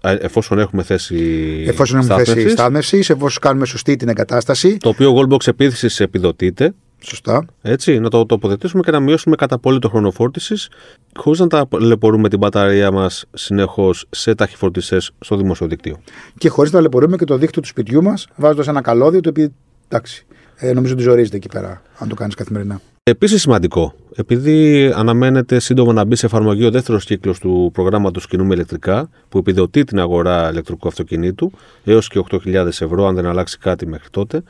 εφόσον 0.00 0.58
έχουμε 0.58 0.82
θέση 0.82 1.16
εφόσον 1.68 1.98
έχουμε 1.98 2.24
θέση 2.24 2.48
στάθμευσης, 2.48 3.10
εφόσον 3.10 3.40
κάνουμε 3.40 3.66
σωστή 3.66 3.96
την 3.96 4.08
εγκατάσταση. 4.08 4.76
Το 4.76 4.88
οποίο 4.88 5.14
wallbox 5.16 5.46
επίθεση 5.46 6.02
επιδοτείται. 6.02 6.74
Σωστά. 6.98 7.44
Έτσι, 7.62 7.98
να 7.98 8.08
το 8.08 8.26
τοποθετήσουμε 8.26 8.82
και 8.82 8.90
να 8.90 9.00
μειώσουμε 9.00 9.36
κατά 9.36 9.58
πολύ 9.58 9.78
το 9.78 9.88
χρόνο 9.88 10.10
φόρτισης, 10.10 10.68
χωρίς 11.16 11.40
να 11.40 11.46
τα 11.46 11.68
λεπορούμε 11.80 12.28
την 12.28 12.38
μπαταρία 12.38 12.90
μας 12.90 13.24
συνεχώς 13.32 14.06
σε 14.10 14.34
ταχυφορτιστέ 14.34 15.00
στο 15.20 15.36
δημόσιο 15.36 15.66
δίκτυο. 15.66 16.00
Και 16.38 16.48
χωρίς 16.48 16.72
να 16.72 16.80
λεπορούμε 16.80 17.16
και 17.16 17.24
το 17.24 17.36
δίκτυο 17.36 17.62
του 17.62 17.68
σπιτιού 17.68 18.02
μας, 18.02 18.26
βάζοντας 18.36 18.68
ένα 18.68 18.80
καλώδιο 18.80 19.20
το 19.20 19.28
οποίο 19.28 19.52
εντάξει, 19.88 20.26
ε, 20.56 20.72
νομίζω 20.72 20.92
ότι 20.92 21.02
ζορίζεται 21.02 21.36
εκεί 21.36 21.48
πέρα, 21.48 21.82
αν 21.98 22.08
το 22.08 22.14
κάνεις 22.14 22.34
καθημερινά. 22.34 22.80
Επίσης 23.08 23.40
σημαντικό, 23.40 23.94
επειδή 24.14 24.90
αναμένεται 24.94 25.58
σύντομα 25.58 25.92
να 25.92 26.04
μπει 26.04 26.16
σε 26.16 26.26
εφαρμογή 26.26 26.64
ο 26.64 26.70
δεύτερος 26.70 27.04
κύκλος 27.04 27.38
του 27.38 27.70
προγράμματος 27.72 28.26
Κινούμε 28.26 28.54
ηλεκτρικά, 28.54 29.10
που 29.28 29.38
επιδοτεί 29.38 29.84
την 29.84 30.00
αγορά 30.00 30.50
ηλεκτρικού 30.50 30.88
αυτοκινήτου 30.88 31.52
έως 31.84 32.08
και 32.08 32.24
8.000 32.30 32.66
ευρώ, 32.66 33.06
αν 33.06 33.14
δεν 33.14 33.26
αλλάξει 33.26 33.58
κάτι 33.58 33.86
μέχρι 33.86 34.08
τότε. 34.10 34.42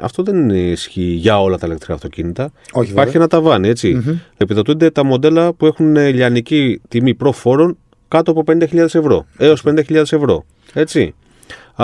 Αυτό 0.00 0.22
δεν 0.22 0.50
ισχύει 0.50 1.02
για 1.02 1.40
όλα 1.40 1.58
τα 1.58 1.66
ηλεκτρικά 1.66 1.94
αυτοκίνητα. 1.94 2.52
Όχι, 2.72 2.90
Υπάρχει 2.90 3.16
ένα 3.16 3.28
ταβάνι, 3.28 3.68
έτσι. 3.68 4.02
Mm-hmm. 4.04 4.18
Επιδοτούνται 4.36 4.90
τα 4.90 5.04
μοντέλα 5.04 5.52
που 5.52 5.66
έχουν 5.66 5.96
λιανική 5.96 6.80
τιμή 6.88 7.14
προφόρων 7.14 7.76
κάτω 8.08 8.30
από 8.30 8.44
50.000 8.46 8.76
ευρώ, 8.78 9.26
έως 9.36 9.62
50.000 9.66 9.94
ευρώ. 9.94 10.44
Έτσι. 10.72 11.14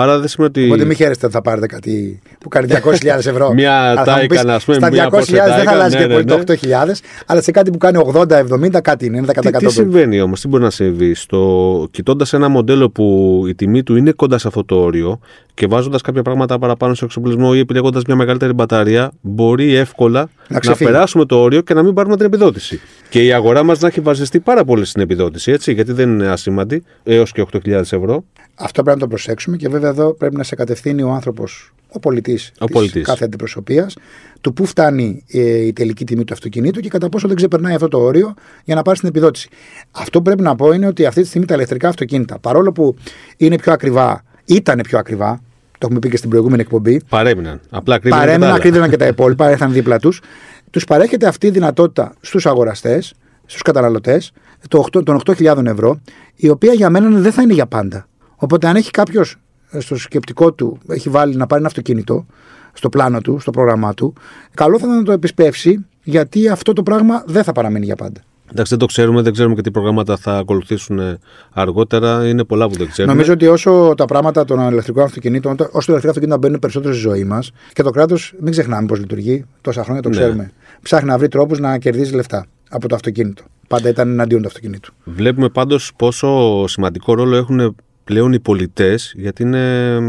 Άρα 0.01 0.19
δεν 0.19 0.27
σημαίνει 0.27 0.51
ότι. 0.55 0.65
Οπότε 0.65 0.85
μην 0.85 0.95
χαίρεστε 0.95 1.25
ότι 1.25 1.35
θα 1.35 1.41
πάρετε 1.41 1.65
κάτι 1.65 2.19
που 2.39 2.49
κάνει 2.49 2.67
200.000 2.83 3.05
ευρώ. 3.05 3.53
μια 3.53 4.01
τάικα, 4.05 4.43
να 4.43 4.59
πούμε. 4.65 4.77
Στα 4.77 4.89
200.000 4.89 5.25
δεν 5.27 5.63
θα 5.63 5.71
αλλάζει 5.71 5.95
ναι, 5.95 6.01
και 6.01 6.07
ναι, 6.07 6.13
πολύ 6.13 6.43
το 6.43 6.53
8.000, 6.61 6.67
ναι. 6.69 6.93
αλλά 7.25 7.41
σε 7.41 7.51
κάτι 7.51 7.71
που 7.71 7.77
κάνει 7.77 7.99
80-70 8.13 8.81
κάτι 8.81 9.05
είναι. 9.05 9.21
Τι, 9.21 9.49
τι 9.49 9.71
συμβαίνει 9.71 10.21
όμως, 10.21 10.41
τι 10.41 10.47
μπορεί 10.47 10.63
να 10.63 10.69
συμβεί. 10.69 11.13
Στο... 11.13 11.87
Κοιτώντας 11.91 12.33
ένα 12.33 12.47
μοντέλο 12.47 12.89
που 12.89 13.43
η 13.47 13.55
τιμή 13.55 13.83
του 13.83 13.95
είναι 13.95 14.11
κοντά 14.11 14.37
σε 14.37 14.47
αυτό 14.47 14.65
το 14.65 14.75
όριο 14.75 15.19
και 15.53 15.67
βάζοντας 15.67 16.01
κάποια 16.01 16.21
πράγματα 16.21 16.59
παραπάνω 16.59 16.93
στο 16.93 17.05
εξοπλισμό 17.05 17.51
ή 17.55 17.59
επιλέγοντα 17.59 18.01
μια 18.07 18.15
μεγαλύτερη 18.15 18.53
μπαταρία, 18.53 19.11
μπορεί 19.21 19.75
εύκολα 19.75 20.29
να, 20.49 20.59
να, 20.63 20.75
περάσουμε 20.75 21.25
το 21.25 21.41
όριο 21.41 21.61
και 21.61 21.73
να 21.73 21.83
μην 21.83 21.93
πάρουμε 21.93 22.15
την 22.15 22.25
επιδότηση. 22.25 22.79
Και 23.09 23.23
η 23.25 23.33
αγορά 23.33 23.63
μας 23.63 23.79
να 23.79 23.87
έχει 23.87 24.01
βασιστεί 24.01 24.39
πάρα 24.39 24.63
πολύ 24.63 24.85
στην 24.85 25.01
επιδότηση, 25.01 25.51
έτσι, 25.51 25.73
γιατί 25.73 25.91
δεν 25.91 26.09
είναι 26.09 26.27
ασήμαντη, 26.27 26.83
έως 27.03 27.31
και 27.31 27.45
8.000 27.51 27.71
ευρώ. 27.71 28.23
Αυτό 28.55 28.83
πρέπει 28.83 28.97
να 28.97 29.03
το 29.03 29.07
προσέξουμε 29.07 29.57
και 29.57 29.69
βέβαια 29.69 29.89
εδώ 29.89 30.13
πρέπει 30.13 30.35
να 30.35 30.43
σε 30.43 30.55
κατευθύνει 30.55 31.03
ο 31.03 31.09
άνθρωπος, 31.09 31.73
ο 31.91 31.99
πολιτής 31.99 32.51
της 32.91 33.03
κάθε 33.03 33.25
αντιπροσωπείας, 33.25 33.95
του 34.41 34.53
πού 34.53 34.65
φτάνει 34.65 35.23
ε, 35.27 35.65
η 35.65 35.73
τελική 35.73 36.05
τιμή 36.05 36.23
του 36.23 36.33
αυτοκινήτου 36.33 36.79
και 36.79 36.89
κατά 36.89 37.09
πόσο 37.09 37.27
δεν 37.27 37.35
ξεπερνάει 37.35 37.73
αυτό 37.73 37.87
το 37.87 37.97
όριο 37.97 38.33
για 38.63 38.75
να 38.75 38.81
πάρει 38.81 38.99
την 38.99 39.07
επιδότηση. 39.07 39.49
Αυτό 39.91 40.17
που 40.17 40.23
πρέπει 40.23 40.41
να 40.41 40.55
πω 40.55 40.71
είναι 40.71 40.87
ότι 40.87 41.05
αυτή 41.05 41.21
τη 41.21 41.27
στιγμή 41.27 41.47
τα 41.47 41.53
ηλεκτρικά 41.53 41.87
αυτοκίνητα, 41.87 42.39
παρόλο 42.39 42.71
που 42.71 42.95
είναι 43.37 43.55
πιο 43.55 43.73
ακριβά, 43.73 44.23
ήταν 44.45 44.81
πιο 44.83 44.97
ακριβά, 44.97 45.41
το 45.79 45.85
έχουμε 45.85 45.99
πει 45.99 46.09
και 46.09 46.17
στην 46.17 46.29
προηγούμενη 46.29 46.61
εκπομπή. 46.61 47.01
Παρέμειναν. 47.09 47.59
Απλά 47.69 47.99
κρύβαιναν. 47.99 48.25
Παρέμειναν, 48.25 48.59
κρύβαιναν 48.59 48.89
και 48.89 48.97
τα 48.97 49.07
υπόλοιπα, 49.07 49.47
έρθαν 49.49 49.71
δίπλα 49.71 49.99
τους. 49.99 50.21
Τους 50.69 50.83
παρέχεται 50.83 51.27
αυτή 51.27 51.47
η 51.47 51.49
δυνατότητα 51.49 52.13
στους 52.21 52.45
αγοραστές, 52.45 53.13
στους 53.45 53.61
καταναλωτές, 53.61 54.31
των 54.69 55.21
8.000 55.25 55.65
ευρώ, 55.65 55.99
η 56.35 56.49
οποία 56.49 56.73
για 56.73 56.89
μένα 56.89 57.09
δεν 57.09 57.31
θα 57.31 57.41
είναι 57.41 57.53
για 57.53 57.65
πάντα. 57.65 58.07
Οπότε, 58.35 58.67
αν 58.67 58.75
έχει 58.75 58.91
κάποιος 58.91 59.35
ε, 59.71 59.79
στο 59.79 59.95
σκεπτικό 59.95 60.53
του, 60.53 60.79
έχει 60.87 61.09
βάλει 61.09 61.35
να 61.35 61.47
πάρει 61.47 61.59
ένα 61.59 61.69
αυτοκίνητο 61.69 62.25
στο 62.73 62.89
πλάνο 62.89 63.21
του, 63.21 63.39
στο 63.39 63.51
πρόγραμμά 63.51 63.93
του, 63.93 64.13
καλό 64.53 64.79
θα 64.79 64.85
ήταν 64.85 64.97
να 64.97 65.03
το 65.03 65.11
επισπεύσει, 65.11 65.85
γιατί 66.03 66.49
αυτό 66.49 66.73
το 66.73 66.83
πράγμα 66.83 67.23
δεν 67.27 67.43
θα 67.43 67.51
παραμείνει 67.51 67.85
για 67.85 67.95
πάντα. 67.95 68.21
Εντάξει, 68.51 68.69
δεν 68.69 68.79
το 68.79 68.85
ξέρουμε, 68.85 69.21
δεν 69.21 69.33
ξέρουμε 69.33 69.55
και 69.55 69.61
τι 69.61 69.71
προγράμματα 69.71 70.17
θα 70.17 70.37
ακολουθήσουν 70.37 70.99
ε, 70.99 71.17
αργότερα. 71.53 72.27
Είναι 72.27 72.43
πολλά 72.43 72.67
που 72.67 72.75
δεν 72.75 72.89
ξέρουμε. 72.91 73.13
Νομίζω 73.13 73.33
ότι 73.33 73.47
όσο 73.47 73.93
τα 73.97 74.05
πράγματα 74.05 74.45
των 74.45 74.71
ηλεκτρικών 74.71 75.03
αυτοκινήτων, 75.03 75.51
όσο 75.51 75.67
τα 75.67 75.71
ηλεκτρικά 75.77 76.09
αυτοκίνητα 76.09 76.37
μπαίνουν 76.37 76.59
περισσότερο 76.59 76.93
στη 76.93 77.01
ζωή 77.01 77.23
μας 77.23 77.51
και 77.73 77.83
το 77.83 77.89
κράτος, 77.89 78.33
μην 78.39 78.51
ξεχνάμε 78.51 78.85
πώς 78.87 78.99
λειτουργεί. 78.99 79.45
Τόσα 79.61 79.83
χρόνια 79.83 80.01
το 80.01 80.09
Ναι. 80.09 80.15
ξέρουμε. 80.15 80.51
Ψάχνει 80.81 81.07
να 81.09 81.17
βρει 81.17 81.27
τρόπους 81.27 81.59
να 81.59 81.77
κερδίζει 81.77 82.13
λεφτά 82.15 82.45
από 82.69 82.87
το 82.87 82.95
αυτοκίνητο. 82.95 83.43
Πάντα 83.67 83.89
ήταν 83.89 84.09
εναντίον 84.09 84.41
του 84.41 84.47
αυτοκινήτου. 84.47 84.93
Βλέπουμε 85.03 85.49
πάντως 85.49 85.91
πόσο 85.95 86.67
σημαντικό 86.67 87.13
ρόλο 87.13 87.35
έχουν 87.35 87.75
πλέον 88.09 88.33
οι 88.33 88.39
πολιτές 88.39 89.13
γιατί 89.15 89.43
είναι, 89.43 89.93
ε, 89.93 89.99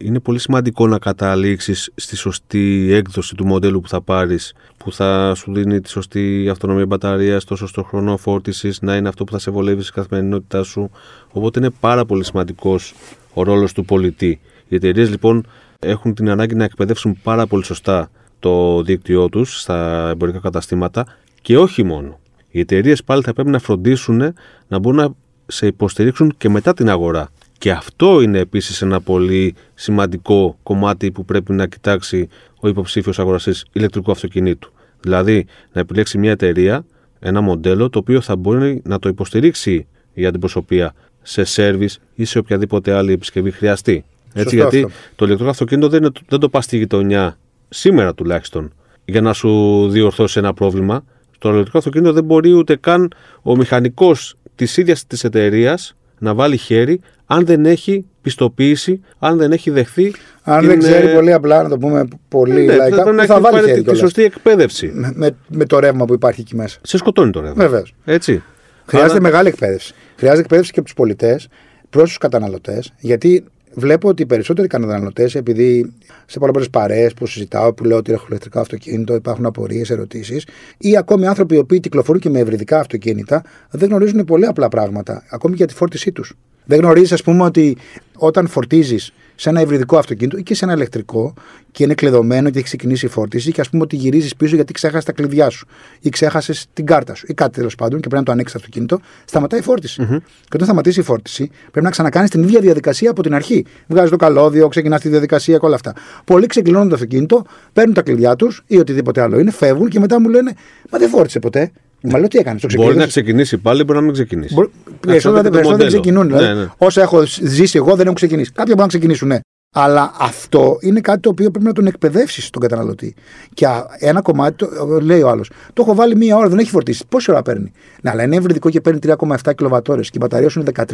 είναι 0.00 0.20
πολύ 0.20 0.38
σημαντικό 0.38 0.86
να 0.86 0.98
καταλήξεις 0.98 1.92
στη 1.94 2.16
σωστή 2.16 2.88
έκδοση 2.92 3.34
του 3.34 3.46
μοντέλου 3.46 3.80
που 3.80 3.88
θα 3.88 4.00
πάρεις 4.00 4.54
που 4.76 4.92
θα 4.92 5.32
σου 5.36 5.52
δίνει 5.52 5.80
τη 5.80 5.88
σωστή 5.88 6.48
αυτονομία 6.50 6.86
μπαταρίας, 6.86 7.44
το 7.44 7.56
σωστό 7.56 7.82
χρόνο 7.82 8.16
φόρτισης 8.16 8.80
να 8.80 8.96
είναι 8.96 9.08
αυτό 9.08 9.24
που 9.24 9.32
θα 9.32 9.38
σε 9.38 9.50
βολεύει 9.50 9.82
στην 9.82 9.94
καθημερινότητά 9.94 10.62
σου 10.62 10.90
οπότε 11.30 11.58
είναι 11.58 11.70
πάρα 11.80 12.04
πολύ 12.04 12.24
σημαντικός 12.24 12.94
ο 13.34 13.42
ρόλος 13.42 13.72
του 13.72 13.84
πολιτή 13.84 14.40
οι 14.68 14.74
εταιρείες 14.74 15.10
λοιπόν 15.10 15.46
έχουν 15.78 16.14
την 16.14 16.30
ανάγκη 16.30 16.54
να 16.54 16.64
εκπαιδεύσουν 16.64 17.18
πάρα 17.22 17.46
πολύ 17.46 17.64
σωστά 17.64 18.10
το 18.38 18.82
δίκτυό 18.82 19.28
τους 19.28 19.60
στα 19.60 20.08
εμπορικά 20.08 20.38
καταστήματα 20.38 21.06
και 21.42 21.58
όχι 21.58 21.82
μόνο. 21.82 22.18
Οι 22.50 22.60
εταιρείες 22.60 23.04
πάλι 23.04 23.22
θα 23.22 23.32
πρέπει 23.32 23.50
να 23.50 23.58
φροντίσουν 23.58 24.34
να 24.68 24.78
μπορούν 24.78 24.98
να 24.98 25.14
σε 25.46 25.66
υποστηρίξουν 25.66 26.34
και 26.38 26.48
μετά 26.48 26.74
την 26.74 26.88
αγορά. 26.90 27.28
Και 27.58 27.70
αυτό 27.70 28.20
είναι 28.20 28.38
επίσης 28.38 28.82
ένα 28.82 29.00
πολύ 29.00 29.54
σημαντικό 29.74 30.58
κομμάτι 30.62 31.10
που 31.10 31.24
πρέπει 31.24 31.52
να 31.52 31.66
κοιτάξει 31.66 32.28
ο 32.60 32.68
υποψήφιος 32.68 33.18
αγοραστής 33.18 33.64
ηλεκτρικού 33.72 34.10
αυτοκινήτου. 34.10 34.72
Δηλαδή, 35.00 35.46
να 35.72 35.80
επιλέξει 35.80 36.18
μια 36.18 36.30
εταιρεία, 36.30 36.84
ένα 37.18 37.40
μοντέλο 37.40 37.90
το 37.90 37.98
οποίο 37.98 38.20
θα 38.20 38.36
μπορεί 38.36 38.80
να 38.84 38.98
το 38.98 39.08
υποστηρίξει 39.08 39.86
για 40.14 40.30
την 40.30 40.40
προσωπία 40.40 40.94
σε 41.22 41.44
σέρβις 41.44 41.98
ή 42.14 42.24
σε 42.24 42.38
οποιαδήποτε 42.38 42.92
άλλη 42.92 43.12
επισκευή 43.12 43.50
χρειαστεί. 43.50 44.04
Έτσι, 44.32 44.56
Σωστό 44.56 44.56
γιατί 44.56 44.82
αυτό. 44.82 44.98
το 45.16 45.24
ηλεκτρικό 45.24 45.50
αυτοκίνητο 45.50 45.88
δεν, 45.88 46.02
είναι- 46.02 46.12
δεν 46.28 46.38
το 46.38 46.48
πας 46.48 46.64
στη 46.64 46.76
γειτονιά, 46.76 47.38
σήμερα 47.68 48.14
τουλάχιστον, 48.14 48.72
για 49.04 49.20
να 49.20 49.32
σου 49.32 49.50
διορθώσει 49.90 50.38
ένα 50.38 50.54
πρόβλημα. 50.54 51.04
Το 51.38 51.48
ηλεκτρικό 51.48 51.78
αυτοκίνητο 51.78 52.12
δεν 52.12 52.24
μπορεί 52.24 52.52
ούτε 52.52 52.76
καν 52.76 53.12
ο 53.42 53.56
μηχανικός 53.56 54.36
της 54.56 54.76
ίδιας 54.76 55.06
της 55.06 55.24
εταιρείας 55.24 55.96
να 56.18 56.34
βάλει 56.34 56.56
χέρι 56.56 57.00
αν 57.26 57.44
δεν 57.46 57.66
έχει 57.66 58.04
πιστοποίηση, 58.22 59.00
αν 59.18 59.36
δεν 59.36 59.52
έχει 59.52 59.70
δεχθεί. 59.70 60.12
Αν 60.42 60.58
την, 60.60 60.68
δεν 60.68 60.78
ξέρει 60.78 61.06
ε, 61.06 61.14
πολύ 61.14 61.32
απλά, 61.32 61.62
να 61.62 61.68
το 61.68 61.78
πούμε 61.78 62.04
πολύ 62.28 62.64
ναι, 62.64 62.76
λαϊκά, 62.76 63.02
πρέπει 63.02 63.16
να 63.16 63.22
που 63.22 63.28
θα 63.28 63.34
έχει 63.34 63.42
βάλει 63.42 63.54
πάρει 63.54 63.66
χέρι 63.66 63.72
τη, 63.72 63.76
τη 63.78 63.82
κιόλας. 63.82 63.98
σωστή 64.00 64.24
εκπαίδευση. 64.24 64.90
με, 64.94 65.12
με, 65.14 65.30
με 65.48 65.64
το 65.64 65.78
ρεύμα 65.78 66.04
που 66.04 66.14
υπάρχει 66.14 66.40
εκεί 66.40 66.56
μέσα. 66.56 66.78
Σε 66.82 66.96
σκοτώνει 66.96 67.30
το 67.30 67.40
ρεύμα. 67.40 67.64
Βεβαίως. 67.64 67.94
Έτσι. 68.04 68.42
Χρειάζεται 68.86 69.12
Άρα- 69.12 69.22
μεγάλη 69.22 69.48
εκπαίδευση. 69.48 69.94
Χρειάζεται 70.16 70.42
εκπαίδευση 70.42 70.72
και 70.72 70.78
από 70.78 70.88
τους 70.88 70.96
πολιτές 70.96 71.48
προς 71.90 72.04
τους 72.08 72.18
καταναλωτές, 72.18 72.92
γιατί 72.98 73.44
βλέπω 73.76 74.08
ότι 74.08 74.22
οι 74.22 74.26
περισσότεροι 74.26 74.68
καταναλωτές, 74.68 75.34
επειδή 75.34 75.92
σε 76.26 76.38
πολλές 76.38 76.70
παρέες 76.70 77.14
που 77.14 77.26
συζητάω, 77.26 77.72
που 77.72 77.84
λέω 77.84 77.96
ότι 77.96 78.12
έχω 78.12 78.24
ηλεκτρικό 78.28 78.60
αυτοκίνητο, 78.60 79.14
υπάρχουν 79.14 79.46
απορίες, 79.46 79.90
ερωτήσεις, 79.90 80.46
ή 80.78 80.96
ακόμη 80.96 81.26
άνθρωποι 81.26 81.54
οι 81.54 81.58
οποίοι 81.58 81.80
κυκλοφορούν 81.80 82.20
και 82.20 82.30
με 82.30 82.38
ευρυδικά 82.38 82.78
αυτοκίνητα, 82.78 83.42
δεν 83.70 83.88
γνωρίζουν 83.88 84.24
πολύ 84.24 84.46
απλά 84.46 84.68
πράγματα, 84.68 85.22
ακόμη 85.30 85.54
για 85.54 85.66
τη 85.66 85.74
φόρτισή 85.74 86.12
τους. 86.12 86.34
Δεν 86.64 86.78
γνωρίζεις, 86.78 87.12
ας 87.12 87.22
πούμε, 87.22 87.44
ότι 87.44 87.76
όταν 88.16 88.46
φορτίζεις 88.46 89.12
σε 89.36 89.48
ένα 89.48 89.60
υβριδικό 89.60 89.98
αυτοκίνητο 89.98 90.36
ή 90.36 90.42
και 90.42 90.54
σε 90.54 90.64
ένα 90.64 90.74
ηλεκτρικό 90.74 91.34
και 91.70 91.82
είναι 91.82 91.94
κλειδωμένο 91.94 92.50
και 92.50 92.56
έχει 92.56 92.66
ξεκινήσει 92.66 93.06
η 93.06 93.08
φόρτιση 93.08 93.52
και 93.52 93.60
ας 93.60 93.70
πούμε 93.70 93.82
ότι 93.82 93.96
γυρίζεις 93.96 94.36
πίσω 94.36 94.54
γιατί 94.54 94.72
ξέχασες 94.72 95.04
τα 95.04 95.12
κλειδιά 95.12 95.50
σου 95.50 95.66
ή 96.00 96.08
ξέχασες 96.08 96.66
την 96.72 96.86
κάρτα 96.86 97.14
σου 97.14 97.26
ή 97.28 97.34
κάτι 97.34 97.52
τέλος 97.52 97.74
πάντων 97.74 98.00
και 98.00 98.08
πρέπει 98.08 98.16
να 98.16 98.22
το 98.22 98.32
ανοίξεις 98.32 98.52
το 98.52 98.58
αυτοκίνητο, 98.64 99.00
σταματάει 99.24 99.60
η 99.60 99.62
φορτιση 99.62 100.06
Και 100.20 100.54
όταν 100.54 100.66
σταματήσει 100.66 101.00
η 101.00 101.02
φόρτιση, 101.02 101.50
πρέπει 101.70 101.84
να 101.84 101.90
ξανακάνεις 101.90 102.30
την 102.30 102.42
ίδια 102.42 102.60
διαδικασία 102.60 103.10
από 103.10 103.22
την 103.22 103.34
αρχή. 103.34 103.64
Βγάζεις 103.86 104.10
το 104.10 104.16
καλώδιο, 104.16 104.68
ξεκινάς 104.68 105.00
τη 105.00 105.08
διαδικασία 105.08 105.58
και 105.58 105.66
όλα 105.66 105.74
αυτά. 105.74 105.92
Πολλοί 106.24 106.46
ξεκλειδώνουν 106.46 106.88
το 106.88 106.94
αυτοκίνητο, 106.94 107.44
παίρνουν 107.72 107.94
τα 107.94 108.02
κλειδιά 108.02 108.36
τους 108.36 108.62
ή 108.66 108.78
οτιδήποτε 108.78 109.20
άλλο 109.20 109.38
είναι, 109.38 109.50
φεύγουν 109.50 109.88
και 109.88 110.00
μετά 110.00 110.20
μου 110.20 110.28
λένε 110.28 110.54
Μα 110.90 110.98
δεν 110.98 111.08
φόρτισε 111.08 111.38
ποτέ. 111.38 111.72
Μα 112.02 112.18
λέω 112.18 112.28
τι 112.28 112.38
έκανες, 112.38 112.60
το 112.60 112.66
Μπορεί 112.68 112.78
να 112.78 112.84
ξεκλείδωσε. 112.86 113.08
ξεκινήσει 113.20 113.58
πάλι, 113.58 113.84
μπορεί 113.84 113.98
να 113.98 114.04
μην 114.04 114.12
ξεκινήσει. 114.12 114.54
Μπορεί- 114.54 114.70
Περισσότερα 115.00 115.42
δεν 115.42 115.46
Εξαρτάται 115.46 115.48
από 115.48 115.48
το 115.48 115.52
περισσότερα 115.52 115.76
δεν 115.76 116.00
μοντέλο. 116.00 116.00
ξεκινούν. 116.00 116.26
Δηλαδή, 116.26 116.58
Ναι, 116.58 116.64
ναι. 116.64 116.70
Όσα 116.78 117.02
έχω 117.02 117.22
ζήσει 117.42 117.76
εγώ 117.76 117.90
δεν 117.94 118.00
έχουν 118.04 118.14
ξεκινήσει. 118.14 118.48
Κάποια 118.50 118.64
μπορούν 118.66 118.82
να 118.82 118.88
ξεκινήσουν, 118.88 119.28
ναι. 119.28 119.38
Αλλά 119.74 120.12
αυτό 120.18 120.78
είναι 120.80 121.00
κάτι 121.00 121.20
το 121.20 121.28
οποίο 121.28 121.50
πρέπει 121.50 121.64
να 121.66 121.72
τον 121.72 121.86
εκπαιδεύσεις 121.86 122.50
τον 122.50 122.62
καταναλωτή. 122.62 123.14
Και 123.54 123.66
α, 123.66 123.86
ένα 123.98 124.20
κομμάτι, 124.22 124.56
το, 124.56 124.86
λέει 125.02 125.22
ο 125.22 125.28
άλλος, 125.28 125.50
το 125.72 125.82
έχω 125.82 125.94
βάλει 125.94 126.16
μία 126.16 126.36
ώρα, 126.36 126.48
δεν 126.48 126.58
έχει 126.58 126.70
φορτίσει. 126.70 127.04
Πόση 127.08 127.30
ώρα 127.30 127.42
παίρνει; 127.42 127.72
Ναι, 128.02 128.10
αλλά 128.10 128.22
είναι 128.22 128.36
ευρυδικό 128.36 128.70
και 128.70 128.80
παίρνει 128.80 128.98
3,7 128.98 129.52
κιλοβατόρες 129.54 130.06
και 130.10 130.16
η 130.16 130.20
μπαταρία 130.22 130.48
σου 130.48 130.60
είναι 130.60 130.70
13, 130.74 130.84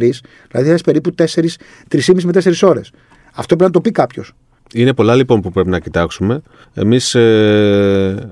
δηλαδή 0.50 0.68
θα 0.68 0.72
έχει 0.74 0.82
περίπου 0.84 1.14
4, 1.14 1.24
3,5 1.88 2.24
με 2.24 2.32
4 2.32 2.62
ώρες. 2.68 2.90
Αυτό 3.34 3.56
πρέπει 3.56 3.62
να 3.62 3.70
το 3.70 3.80
πει 3.80 3.90
κάποιος. 3.90 4.32
Είναι 4.74 4.94
πολλά 4.94 5.14
λοιπόν 5.14 5.40
που 5.40 5.50
πρέπει 5.50 5.68
να 5.68 5.78
κοιτάξουμε. 5.78 6.42
Εμείς 6.74 7.14
να, 7.14 7.20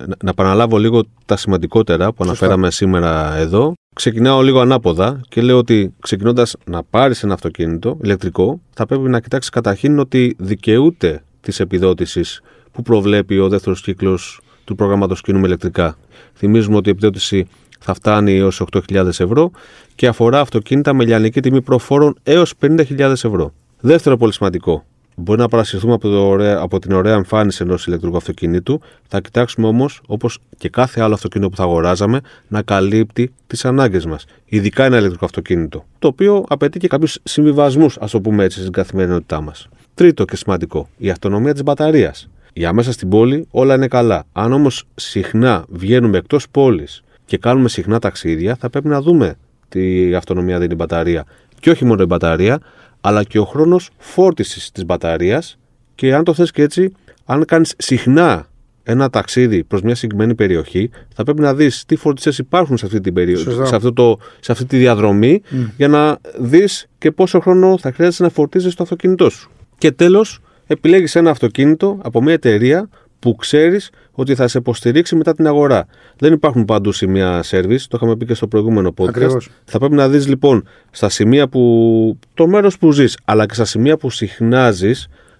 να 0.07 0.31
επαναλάβω 0.31 0.79
λίγο 0.79 1.03
τα 1.25 1.37
σημαντικότερα 1.37 2.13
που 2.13 2.25
αναφέραμε 2.25 2.71
σήμερα 2.71 3.37
εδώ. 3.37 3.73
Ξεκινάω 3.95 4.43
λίγο 4.43 4.61
ανάποδα 4.61 5.21
και 5.29 5.43
λέω 5.43 5.59
ότι 5.59 5.95
ξεκινώντας 6.01 6.57
να 6.65 6.83
πάρεις 6.83 7.23
ένα 7.23 7.35
αυτοκίνητο 7.35 7.99
ηλεκτρικό, 8.03 8.61
θα 8.75 8.87
πρέπει 8.87 9.09
να 9.09 9.21
κοιτάξεις 9.21 9.51
καταρχήν 9.51 9.99
ότι 9.99 10.37
δικαιούται 10.39 11.23
της 11.41 11.61
επιδότησης 11.61 12.43
που 12.73 12.83
προβλέπει 12.83 13.39
ο 13.39 13.49
δεύτερος 13.49 13.81
κύκλος 13.81 14.41
του 14.65 14.75
προγράμματος 14.75 15.21
κινούμε 15.21 15.47
ηλεκτρικά. 15.47 15.97
Θυμίζουμε 16.35 16.77
ότι 16.77 16.89
η 16.89 16.93
επιδότηση 16.93 17.47
θα 17.81 17.95
φτάνει 17.95 18.37
έως 18.37 18.63
8.000 18.73 19.07
ευρώ 19.07 19.51
και 19.95 20.07
αφορά 20.07 20.41
αυτοκίνητα 20.41 20.95
με 20.95 21.05
λιανική 21.05 21.41
τιμή 21.41 21.63
προφόρων 21.63 22.17
έως 22.23 22.55
50.000 22.61 22.99
ευρώ. 22.99 23.53
Δεύτερο 23.81 24.17
πολύ 24.17 24.33
σημαντικό, 24.33 24.85
Μπορεί 25.23 25.41
να 25.41 25.49
παρασυρθούμε 25.49 25.93
από, 25.93 26.09
το 26.09 26.29
ωραία, 26.29 26.59
από 26.59 26.79
την 26.79 26.93
ωραία 26.93 27.15
εμφάνιση 27.15 27.63
ενός 27.63 27.87
ηλεκτρικού 27.87 28.17
αυτοκινήτου. 28.17 28.81
Θα 29.09 29.21
κοιτάξουμε 29.21 29.67
όμως, 29.67 30.01
όπως 30.07 30.39
και 30.59 30.69
κάθε 30.69 31.01
άλλο 31.01 31.15
αυτοκίνητο 31.15 31.51
που 31.51 31.57
θα 31.57 31.63
αγοράζαμε, 31.63 32.21
να 32.49 32.63
καλύπτει 32.63 33.33
τις 33.47 33.65
ανάγκες 33.65 34.07
μας. 34.07 34.25
Ειδικά 34.45 34.85
ένα 34.85 34.97
ηλεκτρικό 34.97 35.25
αυτοκίνητο. 35.25 35.85
Το 35.99 36.09
οποίο 36.09 36.45
απαιτεί 36.49 36.79
και 36.79 36.89
κάποιους 36.89 37.19
συμβιβασμούς, 37.23 37.99
ας 38.01 38.11
το 38.11 38.21
πούμε 38.21 38.45
έτσι, 38.45 38.61
στην 38.61 38.73
καθημερινότητά 38.73 39.41
μας. 39.41 39.69
Τρίτο 39.95 40.25
και 40.25 40.37
σημαντικό, 40.37 40.89
η 40.97 41.11
αυτονομία 41.11 41.53
της 41.53 41.63
μπαταρίας. 41.63 42.29
Για 42.53 42.73
μέσα 42.73 42.93
στην 42.93 43.09
πόλη 43.09 43.47
όλα 43.51 43.75
είναι 43.75 43.89
καλά. 43.89 44.25
Αν 44.33 44.53
όμως 44.53 44.85
συχνά 44.95 45.65
βγαίνουμε 45.69 46.19
εκτός 46.19 46.49
πόλης 46.51 47.03
και 47.25 47.39
κάνουμε 47.39 47.69
συχνά 47.69 47.99
ταξίδια, 47.99 48.57
θα 48.61 48.71
πρέπει 48.71 48.89
να 48.89 49.01
δούμε 49.01 49.35
τι 49.69 50.15
αυτονομία 50.15 50.59
δίνει 50.59 50.73
η 50.73 50.77
μπαταρία. 50.79 51.25
Και 51.61 51.71
όχι 51.71 51.85
μόνο 51.85 52.03
η 52.03 52.07
μπαταρία, 52.07 52.59
αλλά 53.01 53.25
και 53.25 53.39
ο 53.39 53.45
χρόνος 53.45 53.91
φόρτισης 53.99 54.71
της 54.71 54.85
μπαταρίας. 54.85 55.59
Και 55.95 56.15
αν 56.15 56.25
το 56.25 56.35
θες 56.35 56.51
και 56.51 56.63
έτσι, 56.63 56.93
αν 57.25 57.45
κάνεις 57.45 57.75
συχνά 57.79 58.49
ένα 58.83 59.11
ταξίδι 59.11 59.65
προς 59.65 59.83
μια 59.83 59.95
συγκεκριμένη 59.95 60.35
περιοχή, 60.35 60.91
θα 61.15 61.23
πρέπει 61.25 61.41
να 61.41 61.55
δεις 61.55 61.85
τι 61.87 61.97
φορτιστέ 61.97 62.33
υπάρχουν 62.39 62.77
σε 62.77 62.87
αυτή, 62.87 63.01
την 63.01 63.15
περίοδο, 63.15 63.43
Σωστά. 63.43 63.65
σε, 63.65 63.77
αυτό 63.77 63.93
το, 63.93 64.19
σε 64.41 64.53
αυτή 64.53 64.65
τη 64.65 64.77
διαδρομή, 64.77 65.43
για 65.77 65.89
να 65.89 66.19
δεις 66.39 66.87
και 66.99 67.11
πόσο 67.11 67.41
χρόνο 67.41 67.79
θα 67.79 67.93
χρειάζεται 67.93 68.23
να 68.23 68.29
φορτίζεις 68.29 68.75
το 68.75 68.83
αυτοκίνητό 68.83 69.31
σου. 69.31 69.51
Και 69.79 69.93
τέλος, 69.93 70.41
επιλέγεις 70.67 71.15
ένα 71.17 71.31
αυτοκίνητο 71.31 71.99
από 72.03 72.23
μια 72.23 72.33
εταιρεία 72.33 72.89
που 73.19 73.37
ξέρεις 73.37 73.91
ότι 74.21 74.35
θα 74.35 74.49
σε 74.49 74.59
υποστηρίξει 74.59 75.17
μετά 75.17 75.35
την 75.35 75.47
αγορά. 75.47 75.87
Δεν 76.19 76.33
υπάρχουν 76.33 76.65
παντού 76.65 76.93
σημεία 76.93 77.45
service, 77.51 77.81
το 77.89 77.97
είχαμε 77.97 78.17
πει 78.17 78.25
και 78.27 78.35
στο 78.35 78.47
προηγούμενο 78.47 78.95
podcast. 78.97 79.09
Ακριβώς. 79.09 79.49
Θα 79.65 79.79
πρέπει 79.79 79.95
να 79.95 80.09
δεις 80.09 80.29
λοιπόν 80.29 80.69
στα 80.91 81.09
σημεία 81.09 81.49
που. 81.49 82.19
το 82.35 82.47
μέρος 82.47 82.79
που 82.79 82.93
ζεις, 82.93 83.19
αλλά 83.25 83.47
και 83.47 83.55
στα 83.55 83.65
σημεία 83.65 83.97
που 83.97 84.11
συχνάζει 84.11 84.93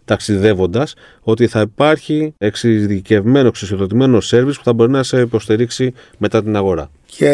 ταξιδεύοντας, 0.05 0.95
ότι 1.21 1.47
θα 1.47 1.61
υπάρχει 1.61 2.35
εξειδικευμένο, 2.39 3.49
εξουσιοδοτημένο 3.49 4.21
σερβις 4.21 4.57
που 4.57 4.65
θα 4.65 4.73
μπορεί 4.73 4.91
να 4.91 5.03
σε 5.03 5.21
υποστηρίξει 5.21 5.93
μετά 6.19 6.43
την 6.43 6.57
αγορά. 6.57 6.91
Και 7.07 7.31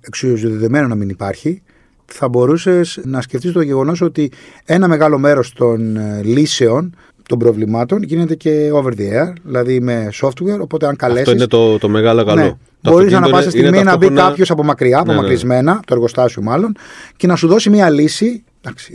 εξουσιοδοτημένο 0.00 0.86
να 0.88 0.94
μην 0.94 1.08
υπάρχει, 1.08 1.62
θα 2.04 2.28
μπορούσες 2.28 3.00
να 3.04 3.20
σκεφτείς 3.20 3.52
το 3.52 3.60
γεγονός 3.60 4.00
ότι 4.00 4.32
ένα 4.64 4.88
μεγάλο 4.88 5.18
μέρος 5.18 5.52
των 5.52 5.96
ε, 5.96 6.20
λύσεων 6.22 6.94
των 7.36 7.38
προβλημάτων 7.38 8.02
γίνεται 8.02 8.34
και 8.34 8.70
over 8.72 8.88
the 8.98 9.00
air, 9.12 9.32
δηλαδή 9.44 9.80
με 9.80 10.08
software. 10.22 10.58
Οπότε, 10.60 10.86
αν 10.86 10.96
καλέσει. 10.96 11.20
Αυτό 11.20 11.32
είναι 11.32 11.46
το, 11.46 11.78
το 11.78 11.88
μεγάλο 11.88 12.24
καλό. 12.24 12.42
Ναι. 12.42 12.52
Το 12.80 12.90
Μπορείς 12.90 13.12
να 13.12 13.18
αυτοκίνητο 13.18 13.30
πάσα 13.30 13.42
είναι- 13.58 13.58
είναι 13.58 13.66
στιγμή 13.68 13.84
να 13.84 13.96
μπει 13.96 13.98
ταυτόχρονα- 14.06 14.28
κάποιος 14.28 14.50
από 14.50 14.62
μακριά, 14.64 14.96
Ναι, 14.96 15.02
ναι, 15.02 15.06
ναι. 15.06 15.12
απομακρυσμένα, 15.12 15.74
το 15.86 15.94
εργοστάσιο 15.94 16.42
μάλλον, 16.42 16.76
και 17.16 17.26
να 17.26 17.36
σου 17.36 17.46
δώσει 17.48 17.70
μια 17.70 17.90
λύση. 17.90 18.44
Εντάξει, 18.60 18.92